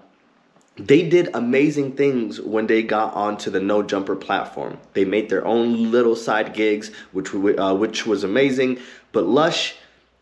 they 0.87 1.07
did 1.07 1.29
amazing 1.35 1.93
things 1.93 2.41
when 2.41 2.65
they 2.67 2.81
got 2.81 3.13
onto 3.13 3.51
the 3.51 3.59
No 3.59 3.83
Jumper 3.83 4.15
platform. 4.15 4.79
They 4.93 5.05
made 5.05 5.29
their 5.29 5.45
own 5.45 5.91
little 5.91 6.15
side 6.15 6.53
gigs, 6.53 6.91
which 7.11 7.33
uh, 7.33 7.75
which 7.75 8.07
was 8.07 8.23
amazing. 8.23 8.79
But 9.11 9.25
Lush, 9.25 9.75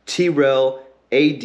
T-Rel, 0.06 0.84
AD 1.12 1.42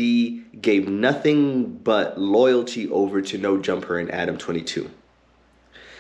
gave 0.61 0.89
nothing 0.89 1.77
but 1.79 2.19
loyalty 2.19 2.89
over 2.91 3.21
to 3.23 3.39
No 3.39 3.59
Jumper 3.59 3.99
and 3.99 4.11
Adam 4.11 4.37
22. 4.37 4.91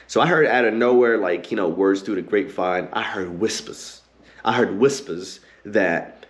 So 0.06 0.21
I 0.21 0.26
heard 0.26 0.47
out 0.47 0.64
of 0.64 0.75
nowhere, 0.75 1.16
like, 1.16 1.50
you 1.50 1.56
know, 1.56 1.68
words 1.68 2.02
through 2.02 2.16
the 2.16 2.23
grapevine, 2.23 2.88
I 2.92 3.02
heard 3.02 3.40
whispers. 3.40 4.02
I 4.44 4.52
heard 4.52 4.78
whispers 4.78 5.40
that 5.64 6.26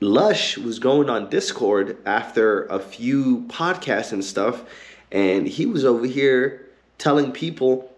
Lush 0.00 0.58
was 0.58 0.78
going 0.78 1.08
on 1.08 1.30
Discord 1.30 1.96
after 2.04 2.64
a 2.66 2.78
few 2.78 3.46
podcasts 3.48 4.12
and 4.12 4.24
stuff, 4.24 4.64
and 5.10 5.46
he 5.46 5.66
was 5.66 5.84
over 5.84 6.06
here 6.06 6.66
telling 6.98 7.32
people 7.32 7.90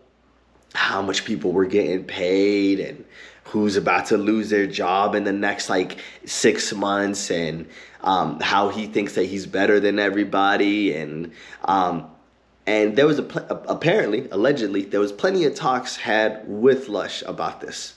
how 0.74 1.02
much 1.02 1.24
people 1.24 1.52
were 1.52 1.66
getting 1.66 2.04
paid 2.04 2.78
and 2.80 3.04
who's 3.44 3.76
about 3.76 4.06
to 4.06 4.16
lose 4.16 4.50
their 4.50 4.66
job 4.66 5.14
in 5.14 5.24
the 5.24 5.32
next 5.32 5.68
like 5.68 5.98
six 6.24 6.72
months 6.72 7.30
and 7.30 7.68
um, 8.02 8.38
how 8.40 8.68
he 8.68 8.86
thinks 8.86 9.14
that 9.14 9.24
he's 9.24 9.46
better 9.46 9.80
than 9.80 9.98
everybody 9.98 10.94
and 10.94 11.32
um, 11.64 12.08
and 12.66 12.94
there 12.94 13.06
was 13.06 13.18
a 13.18 13.24
pl- 13.24 13.46
apparently 13.68 14.28
allegedly 14.30 14.82
there 14.84 15.00
was 15.00 15.10
plenty 15.10 15.44
of 15.44 15.54
talks 15.54 15.96
had 15.96 16.42
with 16.46 16.88
Lush 16.88 17.22
about 17.22 17.60
this. 17.60 17.94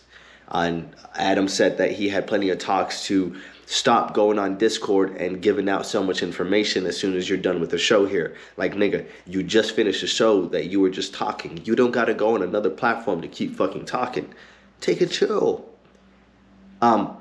And 0.50 0.96
Adam 1.16 1.48
said 1.48 1.78
that 1.78 1.92
he 1.92 2.10
had 2.10 2.28
plenty 2.28 2.50
of 2.50 2.58
talks 2.60 3.06
to 3.06 3.36
stop 3.66 4.14
going 4.14 4.38
on 4.40 4.58
Discord 4.58 5.16
and 5.18 5.42
giving 5.42 5.70
out 5.70 5.86
so 5.86 6.04
much 6.04 6.22
information 6.22 6.86
as 6.86 6.98
soon 6.98 7.16
as 7.16 7.30
you're 7.30 7.38
done 7.38 7.60
with 7.60 7.70
the 7.70 7.78
show 7.78 8.06
here. 8.06 8.36
Like, 8.58 8.74
nigga, 8.74 9.06
you 9.26 9.44
just 9.44 9.76
finished 9.76 10.04
a 10.04 10.08
show 10.08 10.46
that 10.48 10.68
you 10.68 10.80
were 10.80 10.90
just 10.90 11.14
talking. 11.14 11.62
You 11.66 11.76
don't 11.76 11.92
gotta 11.92 12.14
go 12.14 12.36
on 12.36 12.44
another 12.44 12.70
platform 12.70 13.22
to 13.22 13.28
keep 13.28 13.56
fucking 13.56 13.86
talking. 13.86 14.34
Take 14.82 15.02
a 15.02 15.06
chill. 15.06 15.70
Um, 16.82 17.18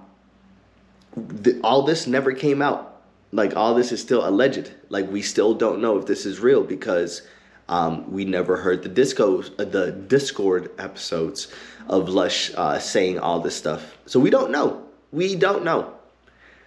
the, 1.16 1.60
all 1.62 1.82
this 1.82 2.06
never 2.06 2.32
came 2.32 2.60
out. 2.60 3.02
Like, 3.30 3.56
all 3.56 3.74
this 3.74 3.92
is 3.92 4.00
still 4.00 4.28
alleged. 4.28 4.72
Like, 4.88 5.10
we 5.10 5.22
still 5.22 5.54
don't 5.54 5.80
know 5.80 5.96
if 5.96 6.06
this 6.06 6.26
is 6.26 6.40
real 6.40 6.64
because 6.64 7.22
um, 7.68 8.10
we 8.12 8.24
never 8.24 8.56
heard 8.56 8.82
the 8.82 8.88
disco, 8.88 9.42
uh, 9.58 9.64
the 9.64 9.92
Discord 9.92 10.70
episodes 10.78 11.48
of 11.88 12.08
Lush 12.08 12.50
uh, 12.54 12.78
saying 12.78 13.18
all 13.18 13.40
this 13.40 13.56
stuff. 13.56 13.96
So 14.06 14.20
we 14.20 14.28
don't 14.30 14.50
know. 14.50 14.86
We 15.12 15.36
don't 15.36 15.64
know. 15.64 15.94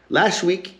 Last 0.10 0.44
week, 0.44 0.80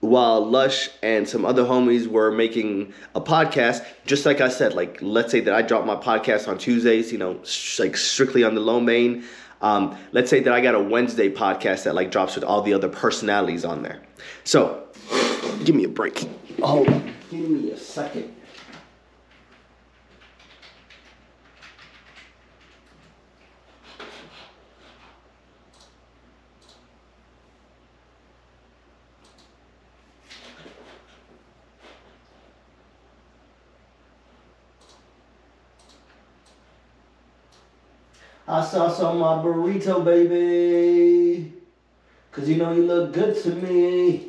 while 0.00 0.44
Lush 0.44 0.90
and 1.02 1.28
some 1.28 1.44
other 1.44 1.62
homies 1.64 2.06
were 2.06 2.30
making 2.30 2.92
a 3.14 3.20
podcast, 3.20 3.84
just 4.04 4.26
like 4.26 4.40
I 4.40 4.48
said, 4.48 4.74
like 4.74 4.98
let's 5.00 5.30
say 5.30 5.40
that 5.40 5.54
I 5.54 5.62
drop 5.62 5.86
my 5.86 5.96
podcast 5.96 6.48
on 6.48 6.58
Tuesdays, 6.58 7.12
you 7.12 7.18
know, 7.18 7.40
sh- 7.44 7.78
like 7.78 7.96
strictly 7.96 8.44
on 8.44 8.54
the 8.54 8.60
Low 8.60 8.80
Mein. 8.80 9.24
Um, 9.62 9.96
let's 10.12 10.28
say 10.28 10.40
that 10.40 10.52
I 10.52 10.60
got 10.60 10.74
a 10.74 10.80
Wednesday 10.80 11.30
podcast 11.30 11.84
that 11.84 11.94
like 11.94 12.10
drops 12.10 12.34
with 12.34 12.44
all 12.44 12.62
the 12.62 12.74
other 12.74 12.88
personalities 12.88 13.64
on 13.64 13.82
there. 13.82 14.02
So, 14.42 14.86
give 15.64 15.74
me 15.74 15.84
a 15.84 15.88
break. 15.88 16.28
Oh. 16.62 16.84
Give 17.30 17.48
me 17.48 17.70
a 17.70 17.76
second. 17.76 18.34
I 38.54 38.64
sauce 38.64 39.00
on 39.00 39.18
my 39.18 39.42
burrito, 39.42 40.04
baby. 40.04 41.52
Cause 42.30 42.48
you 42.48 42.54
know 42.54 42.70
you 42.70 42.84
look 42.84 43.12
good 43.12 43.36
to 43.42 43.48
me. 43.50 44.28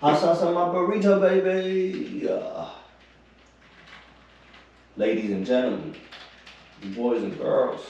Hot 0.00 0.20
sauce 0.20 0.42
on 0.42 0.54
my 0.54 0.66
burrito, 0.66 1.20
baby. 1.20 2.20
Yeah. 2.24 2.68
Ladies 4.96 5.32
and 5.32 5.44
gentlemen, 5.44 5.96
boys 6.94 7.24
and 7.24 7.36
girls, 7.36 7.84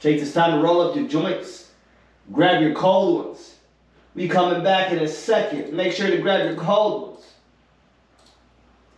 take 0.00 0.18
this 0.18 0.34
time 0.34 0.58
to 0.58 0.66
roll 0.66 0.80
up 0.80 0.96
your 0.96 1.06
joints. 1.06 1.70
Grab 2.32 2.60
your 2.60 2.74
cold 2.74 3.26
ones. 3.26 3.58
We 4.16 4.26
coming 4.26 4.64
back 4.64 4.90
in 4.90 4.98
a 4.98 5.06
second. 5.06 5.72
Make 5.72 5.92
sure 5.92 6.10
to 6.10 6.18
grab 6.18 6.46
your 6.46 6.56
cold 6.56 7.12
ones. 7.12 7.32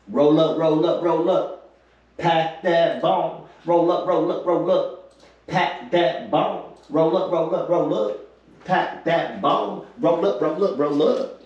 Roll 0.08 0.40
up, 0.40 0.56
roll 0.56 0.86
up, 0.86 1.02
roll 1.02 1.28
up. 1.28 1.76
Pack 2.16 2.62
that 2.62 3.02
bomb. 3.02 3.43
Roll 3.66 3.90
up, 3.90 4.06
roll 4.06 4.30
up, 4.30 4.44
roll 4.44 4.70
up. 4.70 5.12
Pack 5.46 5.90
that 5.90 6.30
bone. 6.30 6.72
Roll 6.90 7.16
up, 7.16 7.32
roll 7.32 7.54
up, 7.54 7.68
roll 7.68 7.94
up. 7.94 8.20
Pack 8.64 9.04
that 9.04 9.40
bone. 9.40 9.86
Roll 9.98 10.26
up, 10.26 10.40
roll 10.40 10.64
up, 10.64 10.78
roll 10.78 11.02
up. 11.02 11.40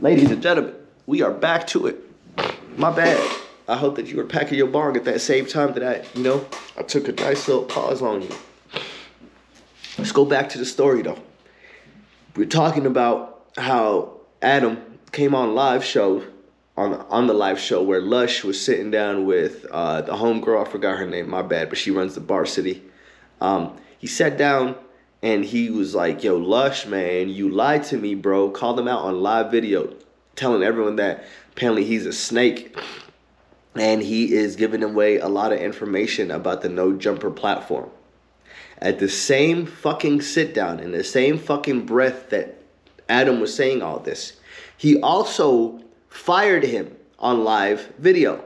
Ladies 0.00 0.30
and 0.30 0.42
gentlemen, 0.42 0.74
we 1.06 1.22
are 1.22 1.30
back 1.30 1.66
to 1.68 1.86
it. 1.86 1.98
My 2.76 2.90
bad. 2.90 3.20
I 3.68 3.76
hope 3.76 3.94
that 3.96 4.08
you 4.08 4.16
were 4.16 4.24
packing 4.24 4.58
your 4.58 4.66
bong 4.66 4.96
at 4.96 5.04
that 5.04 5.20
same 5.20 5.46
time 5.46 5.74
that 5.74 5.84
I, 5.84 6.18
you 6.18 6.24
know, 6.24 6.44
I 6.76 6.82
took 6.82 7.06
a 7.06 7.12
nice 7.12 7.46
little 7.46 7.64
pause 7.64 8.02
on 8.02 8.22
you. 8.22 8.30
Let's 9.96 10.10
go 10.10 10.24
back 10.24 10.48
to 10.50 10.58
the 10.58 10.64
story 10.64 11.02
though. 11.02 11.18
We're 12.34 12.46
talking 12.46 12.86
about 12.86 13.46
how 13.56 14.18
Adam 14.42 14.82
came 15.12 15.34
on 15.36 15.54
live 15.54 15.84
show 15.84 16.24
on 16.80 16.94
on 17.10 17.26
the 17.26 17.34
live 17.34 17.58
show 17.58 17.82
where 17.82 18.00
Lush 18.00 18.42
was 18.42 18.60
sitting 18.60 18.90
down 18.90 19.26
with 19.26 19.66
uh, 19.70 20.00
the 20.00 20.12
homegirl. 20.12 20.66
I 20.66 20.70
forgot 20.70 20.98
her 20.98 21.06
name. 21.06 21.28
My 21.28 21.42
bad, 21.42 21.68
but 21.68 21.78
she 21.78 21.90
runs 21.90 22.14
the 22.14 22.20
Bar 22.20 22.46
City. 22.46 22.82
Um, 23.40 23.76
he 23.98 24.06
sat 24.06 24.38
down 24.38 24.76
and 25.22 25.44
he 25.44 25.70
was 25.70 25.94
like, 25.94 26.24
"Yo, 26.24 26.36
Lush, 26.36 26.86
man, 26.86 27.28
you 27.28 27.50
lied 27.50 27.84
to 27.84 27.98
me, 27.98 28.14
bro." 28.14 28.50
Called 28.50 28.78
him 28.78 28.88
out 28.88 29.02
on 29.02 29.20
live 29.20 29.50
video, 29.50 29.94
telling 30.36 30.62
everyone 30.62 30.96
that 30.96 31.24
apparently 31.52 31.84
he's 31.84 32.06
a 32.06 32.12
snake, 32.12 32.74
and 33.74 34.02
he 34.02 34.32
is 34.32 34.56
giving 34.56 34.82
away 34.82 35.18
a 35.18 35.28
lot 35.28 35.52
of 35.52 35.60
information 35.60 36.30
about 36.30 36.62
the 36.62 36.70
No 36.70 36.94
Jumper 36.94 37.30
platform. 37.30 37.90
At 38.78 38.98
the 38.98 39.10
same 39.10 39.66
fucking 39.66 40.22
sit 40.22 40.54
down, 40.54 40.80
in 40.80 40.92
the 40.92 41.04
same 41.04 41.36
fucking 41.36 41.84
breath 41.84 42.30
that 42.30 42.56
Adam 43.10 43.38
was 43.38 43.54
saying 43.54 43.82
all 43.82 43.98
this, 43.98 44.40
he 44.78 44.98
also 45.02 45.82
fired 46.10 46.64
him 46.64 46.94
on 47.18 47.44
live 47.44 47.92
video, 47.98 48.44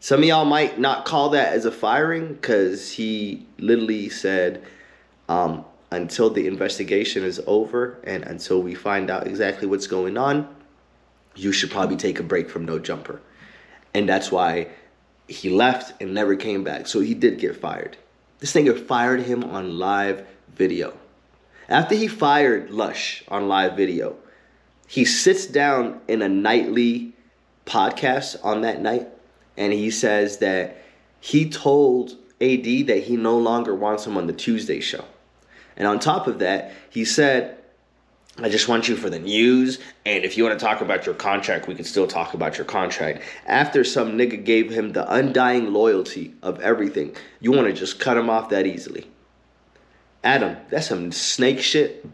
Some 0.00 0.20
of 0.20 0.26
y'all 0.26 0.44
might 0.44 0.78
not 0.78 1.06
call 1.06 1.30
that 1.30 1.54
as 1.54 1.64
a 1.64 1.72
firing 1.72 2.34
because 2.34 2.92
he 2.92 3.46
literally 3.56 4.10
said, 4.10 4.62
um, 5.30 5.64
until 5.90 6.28
the 6.28 6.46
investigation 6.46 7.24
is 7.24 7.40
over 7.46 7.98
and 8.04 8.22
until 8.24 8.60
we 8.60 8.74
find 8.74 9.08
out 9.10 9.26
exactly 9.26 9.66
what's 9.66 9.86
going 9.86 10.18
on, 10.18 10.54
you 11.34 11.52
should 11.52 11.70
probably 11.70 11.96
take 11.96 12.20
a 12.20 12.22
break 12.22 12.50
from 12.50 12.66
No 12.66 12.78
Jumper. 12.78 13.22
And 13.94 14.06
that's 14.06 14.30
why 14.30 14.68
he 15.26 15.48
left 15.48 16.02
and 16.02 16.12
never 16.12 16.36
came 16.36 16.64
back. 16.64 16.86
So 16.86 17.00
he 17.00 17.14
did 17.14 17.38
get 17.38 17.56
fired. 17.56 17.96
This 18.40 18.52
nigga 18.52 18.78
fired 18.86 19.22
him 19.22 19.42
on 19.42 19.78
live 19.78 20.26
video. 20.54 20.92
After 21.66 21.94
he 21.94 22.08
fired 22.08 22.70
Lush 22.70 23.24
on 23.28 23.48
live 23.48 23.74
video, 23.74 24.16
he 24.86 25.04
sits 25.04 25.46
down 25.46 26.00
in 26.08 26.22
a 26.22 26.28
nightly 26.28 27.12
podcast 27.66 28.36
on 28.44 28.62
that 28.62 28.80
night 28.80 29.08
and 29.56 29.72
he 29.72 29.90
says 29.90 30.38
that 30.38 30.82
he 31.20 31.48
told 31.48 32.12
AD 32.40 32.64
that 32.64 33.04
he 33.04 33.16
no 33.16 33.38
longer 33.38 33.74
wants 33.74 34.06
him 34.06 34.16
on 34.16 34.26
the 34.26 34.32
Tuesday 34.32 34.80
show. 34.80 35.04
And 35.76 35.88
on 35.88 35.98
top 35.98 36.26
of 36.26 36.40
that, 36.40 36.72
he 36.90 37.04
said, 37.04 37.56
I 38.38 38.48
just 38.48 38.68
want 38.68 38.88
you 38.88 38.96
for 38.96 39.08
the 39.08 39.18
news. 39.18 39.78
And 40.04 40.24
if 40.24 40.36
you 40.36 40.44
want 40.44 40.58
to 40.58 40.64
talk 40.64 40.80
about 40.80 41.06
your 41.06 41.14
contract, 41.14 41.68
we 41.68 41.74
can 41.74 41.84
still 41.84 42.06
talk 42.06 42.34
about 42.34 42.58
your 42.58 42.64
contract. 42.64 43.22
After 43.46 43.84
some 43.84 44.18
nigga 44.18 44.44
gave 44.44 44.70
him 44.70 44.92
the 44.92 45.10
undying 45.12 45.72
loyalty 45.72 46.34
of 46.42 46.60
everything, 46.60 47.14
you 47.40 47.52
want 47.52 47.68
to 47.68 47.72
just 47.72 48.00
cut 48.00 48.16
him 48.16 48.28
off 48.28 48.48
that 48.50 48.66
easily. 48.66 49.06
Adam, 50.24 50.56
that's 50.68 50.88
some 50.88 51.12
snake 51.12 51.60
shit. 51.60 52.04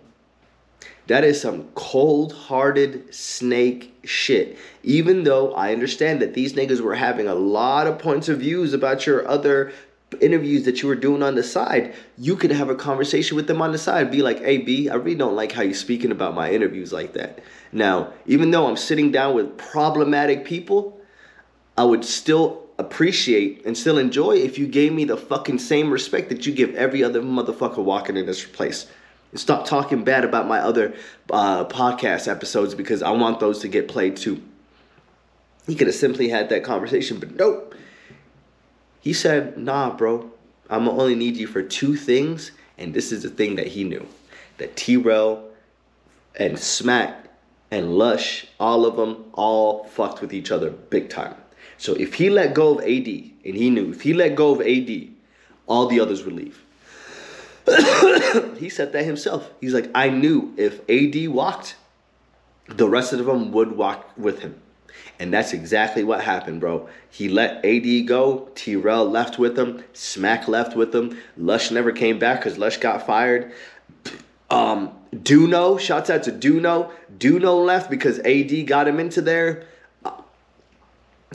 That 1.10 1.24
is 1.24 1.40
some 1.40 1.64
cold 1.74 2.32
hearted 2.32 3.12
snake 3.12 3.92
shit. 4.04 4.56
Even 4.84 5.24
though 5.24 5.52
I 5.54 5.72
understand 5.72 6.22
that 6.22 6.34
these 6.34 6.52
niggas 6.52 6.80
were 6.80 6.94
having 6.94 7.26
a 7.26 7.34
lot 7.34 7.88
of 7.88 7.98
points 7.98 8.28
of 8.28 8.38
views 8.38 8.72
about 8.72 9.06
your 9.06 9.26
other 9.26 9.72
interviews 10.20 10.66
that 10.66 10.82
you 10.82 10.88
were 10.88 10.94
doing 10.94 11.24
on 11.24 11.34
the 11.34 11.42
side, 11.42 11.96
you 12.16 12.36
could 12.36 12.52
have 12.52 12.70
a 12.70 12.76
conversation 12.76 13.34
with 13.34 13.48
them 13.48 13.60
on 13.60 13.72
the 13.72 13.78
side. 13.78 14.12
Be 14.12 14.22
like, 14.22 14.38
hey, 14.38 14.58
B, 14.58 14.88
I 14.88 14.94
really 14.94 15.16
don't 15.16 15.34
like 15.34 15.50
how 15.50 15.62
you're 15.62 15.74
speaking 15.74 16.12
about 16.12 16.36
my 16.36 16.52
interviews 16.52 16.92
like 16.92 17.14
that. 17.14 17.40
Now, 17.72 18.12
even 18.26 18.52
though 18.52 18.68
I'm 18.68 18.76
sitting 18.76 19.10
down 19.10 19.34
with 19.34 19.58
problematic 19.58 20.44
people, 20.44 21.00
I 21.76 21.82
would 21.82 22.04
still 22.04 22.68
appreciate 22.78 23.66
and 23.66 23.76
still 23.76 23.98
enjoy 23.98 24.36
if 24.36 24.58
you 24.58 24.68
gave 24.68 24.92
me 24.92 25.06
the 25.06 25.16
fucking 25.16 25.58
same 25.58 25.90
respect 25.90 26.28
that 26.28 26.46
you 26.46 26.52
give 26.52 26.72
every 26.76 27.02
other 27.02 27.20
motherfucker 27.20 27.82
walking 27.82 28.16
in 28.16 28.26
this 28.26 28.44
place. 28.44 28.86
Stop 29.34 29.64
talking 29.64 30.02
bad 30.02 30.24
about 30.24 30.48
my 30.48 30.58
other 30.58 30.94
uh, 31.30 31.64
podcast 31.66 32.26
episodes 32.26 32.74
because 32.74 33.02
I 33.02 33.10
want 33.10 33.38
those 33.38 33.60
to 33.60 33.68
get 33.68 33.86
played 33.86 34.16
too. 34.16 34.42
He 35.66 35.76
could 35.76 35.86
have 35.86 35.96
simply 35.96 36.28
had 36.28 36.48
that 36.48 36.64
conversation, 36.64 37.20
but 37.20 37.36
nope. 37.36 37.74
He 39.00 39.12
said, 39.12 39.56
nah, 39.56 39.94
bro, 39.96 40.30
I'm 40.68 40.86
gonna 40.86 41.00
only 41.00 41.14
need 41.14 41.36
you 41.36 41.46
for 41.46 41.62
two 41.62 41.96
things. 41.96 42.50
And 42.76 42.92
this 42.92 43.12
is 43.12 43.22
the 43.22 43.30
thing 43.30 43.56
that 43.56 43.68
he 43.68 43.84
knew 43.84 44.06
that 44.58 44.74
T 44.76 44.96
and 46.36 46.58
Smack 46.58 47.26
and 47.70 47.94
Lush, 47.94 48.46
all 48.58 48.84
of 48.84 48.96
them, 48.96 49.26
all 49.34 49.84
fucked 49.84 50.20
with 50.20 50.32
each 50.32 50.50
other 50.50 50.70
big 50.70 51.08
time. 51.08 51.34
So 51.78 51.94
if 51.94 52.14
he 52.14 52.30
let 52.30 52.54
go 52.54 52.78
of 52.78 52.80
AD, 52.80 53.06
and 53.06 53.56
he 53.56 53.70
knew 53.70 53.90
if 53.90 54.02
he 54.02 54.12
let 54.12 54.34
go 54.34 54.52
of 54.52 54.60
AD, 54.60 55.08
all 55.66 55.86
the 55.86 56.00
others 56.00 56.24
would 56.24 56.34
leave. 56.34 56.62
he 58.58 58.68
said 58.68 58.92
that 58.92 59.04
himself. 59.04 59.50
He's 59.60 59.74
like, 59.74 59.90
I 59.94 60.08
knew 60.08 60.54
if 60.56 60.80
AD 60.88 61.28
walked, 61.28 61.76
the 62.68 62.88
rest 62.88 63.12
of 63.12 63.24
them 63.24 63.52
would 63.52 63.72
walk 63.72 64.10
with 64.16 64.40
him. 64.40 64.60
And 65.18 65.32
that's 65.32 65.52
exactly 65.52 66.02
what 66.02 66.22
happened, 66.22 66.60
bro. 66.60 66.88
He 67.10 67.28
let 67.28 67.64
AD 67.64 68.06
go. 68.06 68.48
T 68.54 68.76
Rel 68.76 69.08
left 69.08 69.38
with 69.38 69.58
him. 69.58 69.84
Smack 69.92 70.48
left 70.48 70.76
with 70.76 70.94
him. 70.94 71.18
Lush 71.36 71.70
never 71.70 71.92
came 71.92 72.18
back 72.18 72.40
because 72.40 72.58
Lush 72.58 72.78
got 72.78 73.06
fired. 73.06 73.52
Um, 74.48 74.90
Duno, 75.14 75.78
shouts 75.78 76.10
out 76.10 76.22
to 76.24 76.32
Duno. 76.32 76.90
Duno 77.18 77.64
left 77.64 77.90
because 77.90 78.18
AD 78.20 78.66
got 78.66 78.88
him 78.88 78.98
into 78.98 79.20
there. 79.20 79.66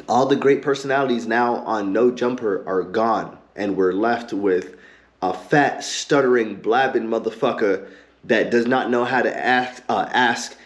All 0.09 0.25
the 0.25 0.35
great 0.35 0.61
personalities 0.61 1.25
now 1.25 1.57
on 1.57 1.93
No 1.93 2.11
Jumper 2.11 2.63
are 2.67 2.83
gone. 2.83 3.37
And 3.55 3.77
we're 3.77 3.93
left 3.93 4.33
with 4.33 4.75
a 5.29 5.33
fat, 5.33 5.83
stuttering, 5.83 6.55
blabbing 6.55 7.03
motherfucker 7.03 7.87
that 8.25 8.51
does 8.51 8.65
not 8.65 8.89
know 8.89 9.05
how 9.05 9.21
to 9.21 9.37
ask, 9.37 9.83
uh, 9.89 10.07
ask 10.11 10.57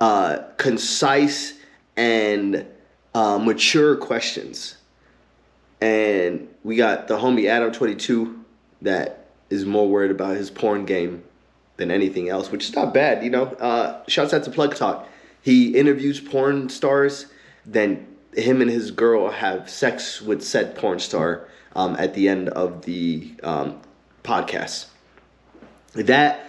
uh, 0.00 0.38
concise 0.56 1.54
and 1.96 2.66
uh, 3.14 3.38
mature 3.38 3.96
questions. 3.96 4.76
And 5.80 6.48
we 6.64 6.76
got 6.76 7.08
the 7.08 7.16
homie 7.18 7.48
Adam 7.48 7.72
Twenty 7.72 7.94
Two 7.94 8.44
that 8.82 9.28
is 9.50 9.64
more 9.64 9.88
worried 9.88 10.10
about 10.10 10.36
his 10.36 10.50
porn 10.50 10.84
game 10.84 11.22
than 11.76 11.90
anything 11.90 12.28
else, 12.28 12.50
which 12.50 12.68
is 12.68 12.74
not 12.74 12.92
bad, 12.92 13.22
you 13.22 13.30
know. 13.30 13.44
Uh, 13.44 14.02
shouts 14.08 14.34
out 14.34 14.44
to 14.44 14.50
Plug 14.50 14.74
Talk. 14.74 15.08
He 15.40 15.76
interviews 15.76 16.20
porn 16.20 16.68
stars, 16.68 17.26
then 17.64 18.06
him 18.34 18.60
and 18.60 18.70
his 18.70 18.90
girl 18.90 19.30
have 19.30 19.70
sex 19.70 20.20
with 20.20 20.42
said 20.42 20.76
porn 20.76 20.98
star 20.98 21.48
um, 21.76 21.96
at 21.98 22.14
the 22.14 22.28
end 22.28 22.48
of 22.50 22.84
the 22.84 23.32
um, 23.42 23.80
podcast. 24.28 24.86
That 25.94 26.44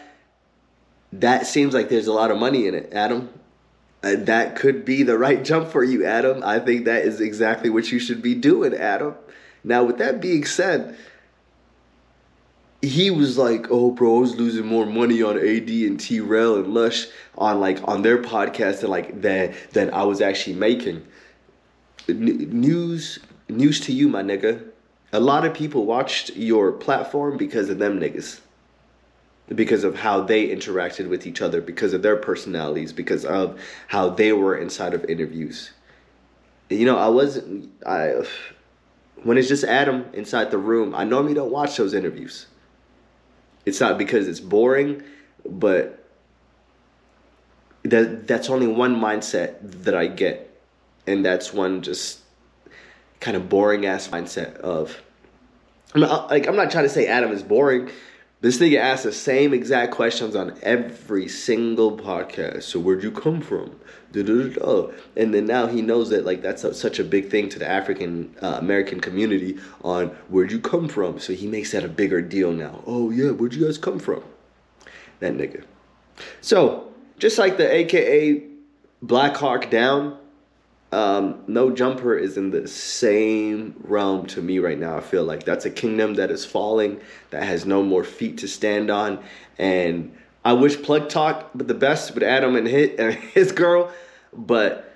that 1.13 1.47
seems 1.47 1.73
like 1.73 1.89
there's 1.89 2.07
a 2.07 2.13
lot 2.13 2.29
of 2.29 2.37
money 2.37 2.67
in 2.67 2.75
it, 2.75 2.91
Adam. 2.93 3.29
Uh, 4.03 4.15
that 4.17 4.55
could 4.55 4.85
be 4.85 5.03
the 5.03 5.17
right 5.17 5.43
jump 5.43 5.69
for 5.69 5.83
you, 5.83 6.05
Adam. 6.05 6.43
I 6.43 6.59
think 6.59 6.85
that 6.85 7.03
is 7.03 7.19
exactly 7.19 7.69
what 7.69 7.91
you 7.91 7.99
should 7.99 8.21
be 8.21 8.35
doing, 8.35 8.73
Adam. 8.73 9.15
Now, 9.63 9.83
with 9.83 9.97
that 9.97 10.21
being 10.21 10.45
said, 10.45 10.95
he 12.81 13.11
was 13.11 13.37
like, 13.37 13.67
"Oh, 13.69 13.91
bro, 13.91 14.17
I 14.17 14.19
was 14.21 14.35
losing 14.35 14.65
more 14.65 14.85
money 14.85 15.21
on 15.21 15.37
AD 15.37 15.69
and 15.69 15.99
T 15.99 16.19
Rel 16.19 16.55
and 16.55 16.73
Lush 16.73 17.07
on 17.37 17.59
like 17.59 17.85
on 17.87 18.03
their 18.03 18.21
podcast 18.21 18.81
than 18.81 18.89
like 18.89 19.21
than 19.21 19.53
than 19.71 19.91
I 19.91 20.03
was 20.03 20.21
actually 20.21 20.55
making." 20.55 21.05
N- 22.07 22.49
news, 22.51 23.19
news 23.49 23.79
to 23.81 23.93
you, 23.93 24.07
my 24.07 24.23
nigga. 24.23 24.68
A 25.11 25.19
lot 25.19 25.45
of 25.45 25.53
people 25.53 25.85
watched 25.85 26.35
your 26.35 26.71
platform 26.71 27.37
because 27.37 27.69
of 27.69 27.79
them 27.79 27.99
niggas 27.99 28.41
because 29.55 29.83
of 29.83 29.95
how 29.95 30.21
they 30.21 30.47
interacted 30.47 31.09
with 31.09 31.25
each 31.25 31.41
other, 31.41 31.61
because 31.61 31.93
of 31.93 32.01
their 32.01 32.15
personalities, 32.15 32.93
because 32.93 33.25
of 33.25 33.59
how 33.87 34.09
they 34.09 34.31
were 34.31 34.55
inside 34.55 34.93
of 34.93 35.03
interviews. 35.05 35.71
You 36.69 36.85
know, 36.85 36.97
I 36.97 37.07
wasn't 37.07 37.71
I 37.85 38.23
when 39.23 39.37
it's 39.37 39.47
just 39.47 39.63
Adam 39.63 40.05
inside 40.13 40.51
the 40.51 40.57
room, 40.57 40.93
I 40.93 41.03
normally 41.03 41.33
don't 41.33 41.51
watch 41.51 41.77
those 41.77 41.93
interviews. 41.93 42.45
It's 43.65 43.79
not 43.79 43.97
because 43.97 44.27
it's 44.27 44.39
boring, 44.39 45.03
but 45.45 46.05
that 47.83 48.27
that's 48.27 48.49
only 48.49 48.67
one 48.67 48.95
mindset 48.95 49.57
that 49.61 49.95
I 49.95 50.07
get. 50.07 50.45
And 51.07 51.25
that's 51.25 51.51
one 51.51 51.81
just 51.81 52.19
kind 53.19 53.35
of 53.35 53.49
boring 53.49 53.85
ass 53.85 54.07
mindset 54.07 54.55
of 54.57 55.01
I'm 55.93 56.01
not, 56.01 56.29
like 56.29 56.47
I'm 56.47 56.55
not 56.55 56.71
trying 56.71 56.85
to 56.85 56.89
say 56.89 57.07
Adam 57.07 57.31
is 57.31 57.43
boring 57.43 57.89
this 58.41 58.57
nigga 58.59 58.79
asks 58.79 59.03
the 59.03 59.11
same 59.11 59.53
exact 59.53 59.91
questions 59.91 60.33
on 60.33 60.57
every 60.61 61.27
single 61.27 61.97
podcast. 61.97 62.63
So 62.63 62.79
where'd 62.79 63.03
you 63.03 63.11
come 63.11 63.41
from? 63.41 63.77
Da-da-da-da. 64.13 64.91
And 65.17 65.33
then 65.33 65.45
now 65.45 65.67
he 65.67 65.81
knows 65.81 66.09
that 66.11 66.25
like 66.25 66.41
that's 66.41 66.63
a, 66.63 66.73
such 66.73 66.99
a 66.99 67.03
big 67.03 67.29
thing 67.29 67.49
to 67.49 67.59
the 67.59 67.67
African 67.67 68.33
uh, 68.41 68.55
American 68.59 69.01
community 69.01 69.57
on 69.83 70.07
where'd 70.29 70.53
you 70.53 70.59
come 70.59 70.87
from. 70.87 71.19
So 71.19 71.33
he 71.33 71.47
makes 71.47 71.73
that 71.73 71.83
a 71.83 71.89
bigger 71.89 72.21
deal 72.21 72.53
now. 72.53 72.81
Oh 72.87 73.09
yeah, 73.09 73.31
where'd 73.31 73.53
you 73.53 73.65
guys 73.65 73.77
come 73.77 73.99
from? 73.99 74.23
That 75.19 75.33
nigga. 75.33 75.65
So 76.39 76.93
just 77.17 77.37
like 77.37 77.57
the 77.57 77.69
AKA 77.69 78.43
Black 79.01 79.35
Hawk 79.35 79.69
Down, 79.69 80.17
um, 80.91 81.43
no 81.47 81.69
Jumper 81.69 82.17
is 82.17 82.37
in 82.37 82.49
the 82.49 82.67
same 82.67 83.75
realm 83.83 84.25
to 84.27 84.41
me 84.41 84.59
right 84.59 84.79
now. 84.79 84.97
I 84.97 85.01
feel 85.01 85.23
like 85.23 85.43
that's 85.43 85.65
a 85.65 85.69
kingdom 85.69 86.15
that 86.15 86.31
is 86.31 86.45
falling, 86.45 86.99
that 87.29 87.43
has 87.43 87.65
no 87.65 87.83
more 87.83 88.03
feet 88.03 88.39
to 88.39 88.47
stand 88.47 88.89
on. 88.89 89.19
And 89.59 90.15
I 90.43 90.53
wish 90.53 90.81
Plug 90.81 91.09
Talk, 91.09 91.51
but 91.53 91.67
the 91.67 91.75
best 91.75 92.13
with 92.13 92.23
Adam 92.23 92.55
and 92.55 92.67
his, 92.67 92.89
and 92.99 93.13
his 93.13 93.51
girl. 93.51 93.91
But 94.33 94.95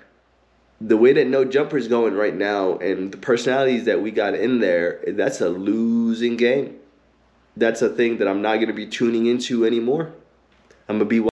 the 0.80 0.96
way 0.96 1.12
that 1.12 1.28
No 1.28 1.44
Jumper 1.44 1.78
is 1.78 1.86
going 1.86 2.14
right 2.14 2.34
now 2.34 2.76
and 2.78 3.12
the 3.12 3.16
personalities 3.16 3.84
that 3.84 4.02
we 4.02 4.10
got 4.10 4.34
in 4.34 4.58
there, 4.58 5.00
that's 5.06 5.40
a 5.40 5.48
losing 5.48 6.36
game. 6.36 6.76
That's 7.56 7.82
a 7.82 7.88
thing 7.88 8.18
that 8.18 8.26
I'm 8.26 8.42
not 8.42 8.56
going 8.56 8.66
to 8.66 8.74
be 8.74 8.86
tuning 8.86 9.26
into 9.26 9.64
anymore. 9.64 10.12
I'm 10.88 10.98
to 10.98 11.04
be. 11.04 11.28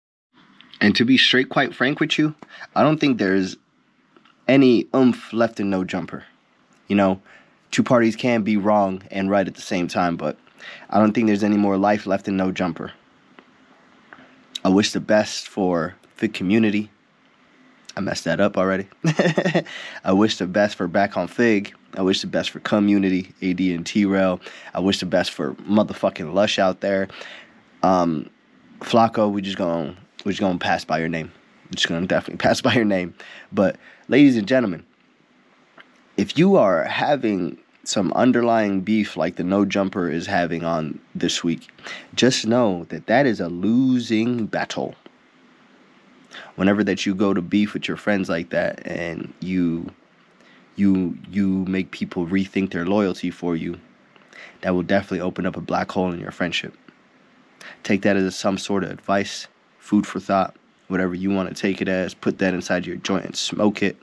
And 0.80 0.96
to 0.96 1.04
be 1.04 1.16
straight, 1.16 1.48
quite 1.48 1.74
frank 1.74 2.00
with 2.00 2.18
you, 2.18 2.34
I 2.74 2.82
don't 2.82 2.98
think 2.98 3.18
there's 3.18 3.56
any 4.48 4.88
oomph 4.94 5.32
left 5.32 5.60
in 5.60 5.70
no 5.70 5.84
jumper. 5.84 6.24
You 6.88 6.96
know, 6.96 7.20
two 7.70 7.82
parties 7.82 8.16
can 8.16 8.42
be 8.42 8.56
wrong 8.56 9.02
and 9.10 9.30
right 9.30 9.46
at 9.46 9.54
the 9.54 9.62
same 9.62 9.86
time, 9.86 10.16
but 10.16 10.38
I 10.90 10.98
don't 10.98 11.12
think 11.12 11.26
there's 11.26 11.44
any 11.44 11.56
more 11.56 11.76
life 11.76 12.06
left 12.06 12.26
in 12.26 12.36
no 12.36 12.50
jumper. 12.50 12.92
I 14.64 14.70
wish 14.70 14.92
the 14.92 15.00
best 15.00 15.48
for 15.48 15.94
the 16.16 16.28
community. 16.28 16.90
I 17.96 18.00
messed 18.00 18.24
that 18.24 18.40
up 18.40 18.56
already. 18.56 18.86
I 20.04 20.12
wish 20.12 20.38
the 20.38 20.46
best 20.46 20.76
for 20.76 20.88
back 20.88 21.16
on 21.16 21.28
Fig. 21.28 21.74
I 21.94 22.02
wish 22.02 22.20
the 22.20 22.26
best 22.26 22.50
for 22.50 22.60
community, 22.60 23.32
AD 23.42 23.60
and 23.60 23.84
T 23.84 24.04
Rail. 24.04 24.40
I 24.74 24.80
wish 24.80 25.00
the 25.00 25.06
best 25.06 25.30
for 25.30 25.54
motherfucking 25.54 26.32
Lush 26.32 26.58
out 26.58 26.80
there. 26.80 27.08
Um, 27.82 28.30
Flacco, 28.80 29.30
we 29.30 29.42
just 29.42 29.56
gonna 29.56 29.96
we 30.24 30.32
just 30.32 30.40
gonna 30.40 30.58
pass 30.58 30.84
by 30.84 30.98
your 30.98 31.08
name. 31.08 31.32
We're 31.68 31.74
just 31.74 31.88
gonna 31.88 32.06
definitely 32.06 32.38
pass 32.44 32.60
by 32.60 32.74
your 32.74 32.84
name. 32.84 33.14
But 33.52 33.76
ladies 34.08 34.36
and 34.36 34.48
gentlemen, 34.48 34.84
if 36.16 36.36
you 36.36 36.56
are 36.56 36.84
having 36.84 37.58
some 37.84 38.12
underlying 38.12 38.82
beef 38.82 39.16
like 39.16 39.36
the 39.36 39.44
no 39.44 39.64
jumper 39.64 40.10
is 40.10 40.26
having 40.26 40.64
on 40.64 40.98
this 41.14 41.42
week, 41.42 41.68
just 42.14 42.46
know 42.46 42.84
that 42.90 43.06
that 43.06 43.24
is 43.24 43.40
a 43.40 43.48
losing 43.48 44.46
battle. 44.46 44.94
Whenever 46.56 46.84
that 46.84 47.06
you 47.06 47.14
go 47.14 47.32
to 47.32 47.40
beef 47.40 47.72
with 47.72 47.88
your 47.88 47.96
friends 47.96 48.28
like 48.28 48.50
that 48.50 48.86
and 48.86 49.32
you 49.40 49.90
you 50.76 51.16
you 51.30 51.64
make 51.66 51.90
people 51.90 52.26
rethink 52.26 52.72
their 52.72 52.84
loyalty 52.84 53.30
for 53.30 53.56
you, 53.56 53.78
that 54.60 54.74
will 54.74 54.82
definitely 54.82 55.20
open 55.20 55.46
up 55.46 55.56
a 55.56 55.60
black 55.60 55.90
hole 55.90 56.12
in 56.12 56.20
your 56.20 56.30
friendship. 56.30 56.76
Take 57.82 58.02
that 58.02 58.16
as 58.16 58.36
some 58.36 58.58
sort 58.58 58.84
of 58.84 58.90
advice, 58.90 59.48
food 59.78 60.06
for 60.06 60.20
thought, 60.20 60.54
whatever 60.88 61.14
you 61.14 61.30
want 61.30 61.48
to 61.48 61.54
take 61.54 61.80
it 61.80 61.88
as. 61.88 62.14
Put 62.14 62.38
that 62.38 62.54
inside 62.54 62.86
your 62.86 62.96
joint 62.96 63.24
and 63.24 63.36
smoke 63.36 63.82
it. 63.82 63.96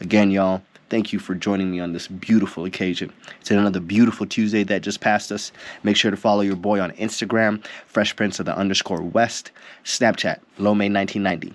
Again, 0.00 0.30
y'all, 0.30 0.62
Thank 0.92 1.10
you 1.10 1.18
for 1.18 1.34
joining 1.34 1.70
me 1.70 1.80
on 1.80 1.94
this 1.94 2.06
beautiful 2.06 2.66
occasion. 2.66 3.14
It's 3.40 3.50
another 3.50 3.80
beautiful 3.80 4.26
Tuesday 4.26 4.62
that 4.64 4.82
just 4.82 5.00
passed 5.00 5.32
us. 5.32 5.50
Make 5.82 5.96
sure 5.96 6.10
to 6.10 6.18
follow 6.18 6.42
your 6.42 6.54
boy 6.54 6.80
on 6.80 6.90
Instagram, 6.92 7.64
Fresh 7.86 8.14
Prince 8.14 8.38
of 8.40 8.44
the 8.44 8.54
underscore 8.54 9.00
West, 9.00 9.52
Snapchat, 9.84 10.40
Lomay1990. 10.58 11.54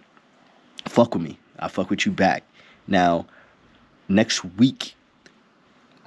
Fuck 0.86 1.13
with 1.13 1.21
me. 1.21 1.38
I'll 1.60 1.69
fuck 1.69 1.91
with 1.91 2.03
you 2.08 2.12
back. 2.12 2.41
Now, 2.88 3.27
next 4.10 4.43
week, 4.43 4.95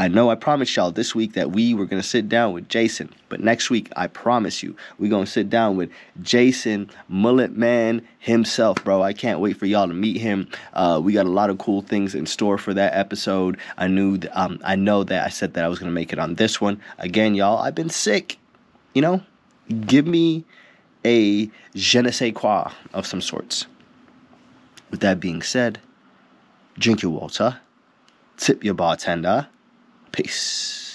I 0.00 0.08
know 0.08 0.30
I 0.30 0.34
promised 0.34 0.74
y'all 0.76 0.90
this 0.90 1.14
week 1.14 1.34
that 1.34 1.50
we 1.50 1.74
were 1.74 1.84
going 1.84 2.00
to 2.00 2.08
sit 2.08 2.26
down 2.26 2.54
with 2.54 2.70
Jason, 2.70 3.12
but 3.28 3.40
next 3.40 3.68
week, 3.68 3.92
I 3.96 4.06
promise 4.06 4.62
you, 4.62 4.74
we're 4.98 5.10
going 5.10 5.26
to 5.26 5.30
sit 5.30 5.50
down 5.50 5.76
with 5.76 5.90
Jason 6.22 6.88
Mullet 7.08 7.54
Man 7.54 8.00
himself, 8.18 8.82
bro. 8.82 9.02
I 9.02 9.12
can't 9.12 9.40
wait 9.40 9.58
for 9.58 9.66
y'all 9.66 9.86
to 9.86 9.92
meet 9.92 10.16
him. 10.16 10.48
Uh, 10.72 11.02
we 11.04 11.12
got 11.12 11.26
a 11.26 11.30
lot 11.30 11.50
of 11.50 11.58
cool 11.58 11.82
things 11.82 12.14
in 12.14 12.24
store 12.24 12.56
for 12.56 12.72
that 12.72 12.94
episode. 12.94 13.58
I 13.76 13.88
knew, 13.88 14.16
th- 14.16 14.32
um, 14.34 14.58
I 14.64 14.74
know 14.74 15.04
that 15.04 15.26
I 15.26 15.28
said 15.28 15.52
that 15.52 15.66
I 15.66 15.68
was 15.68 15.78
going 15.78 15.90
to 15.90 15.94
make 15.94 16.14
it 16.14 16.18
on 16.18 16.36
this 16.36 16.62
one. 16.62 16.80
Again, 16.96 17.34
y'all, 17.34 17.58
I've 17.58 17.74
been 17.74 17.90
sick. 17.90 18.38
You 18.94 19.02
know, 19.02 19.22
give 19.84 20.06
me 20.06 20.46
a 21.04 21.50
je 21.74 22.00
ne 22.00 22.10
sais 22.10 22.32
quoi 22.32 22.72
of 22.94 23.06
some 23.06 23.20
sorts. 23.20 23.66
With 24.90 25.00
that 25.00 25.20
being 25.20 25.42
said, 25.42 25.78
drink 26.78 27.02
your 27.02 27.12
water, 27.12 27.60
tip 28.38 28.64
your 28.64 28.72
bartender 28.72 29.48
Peace. 30.12 30.89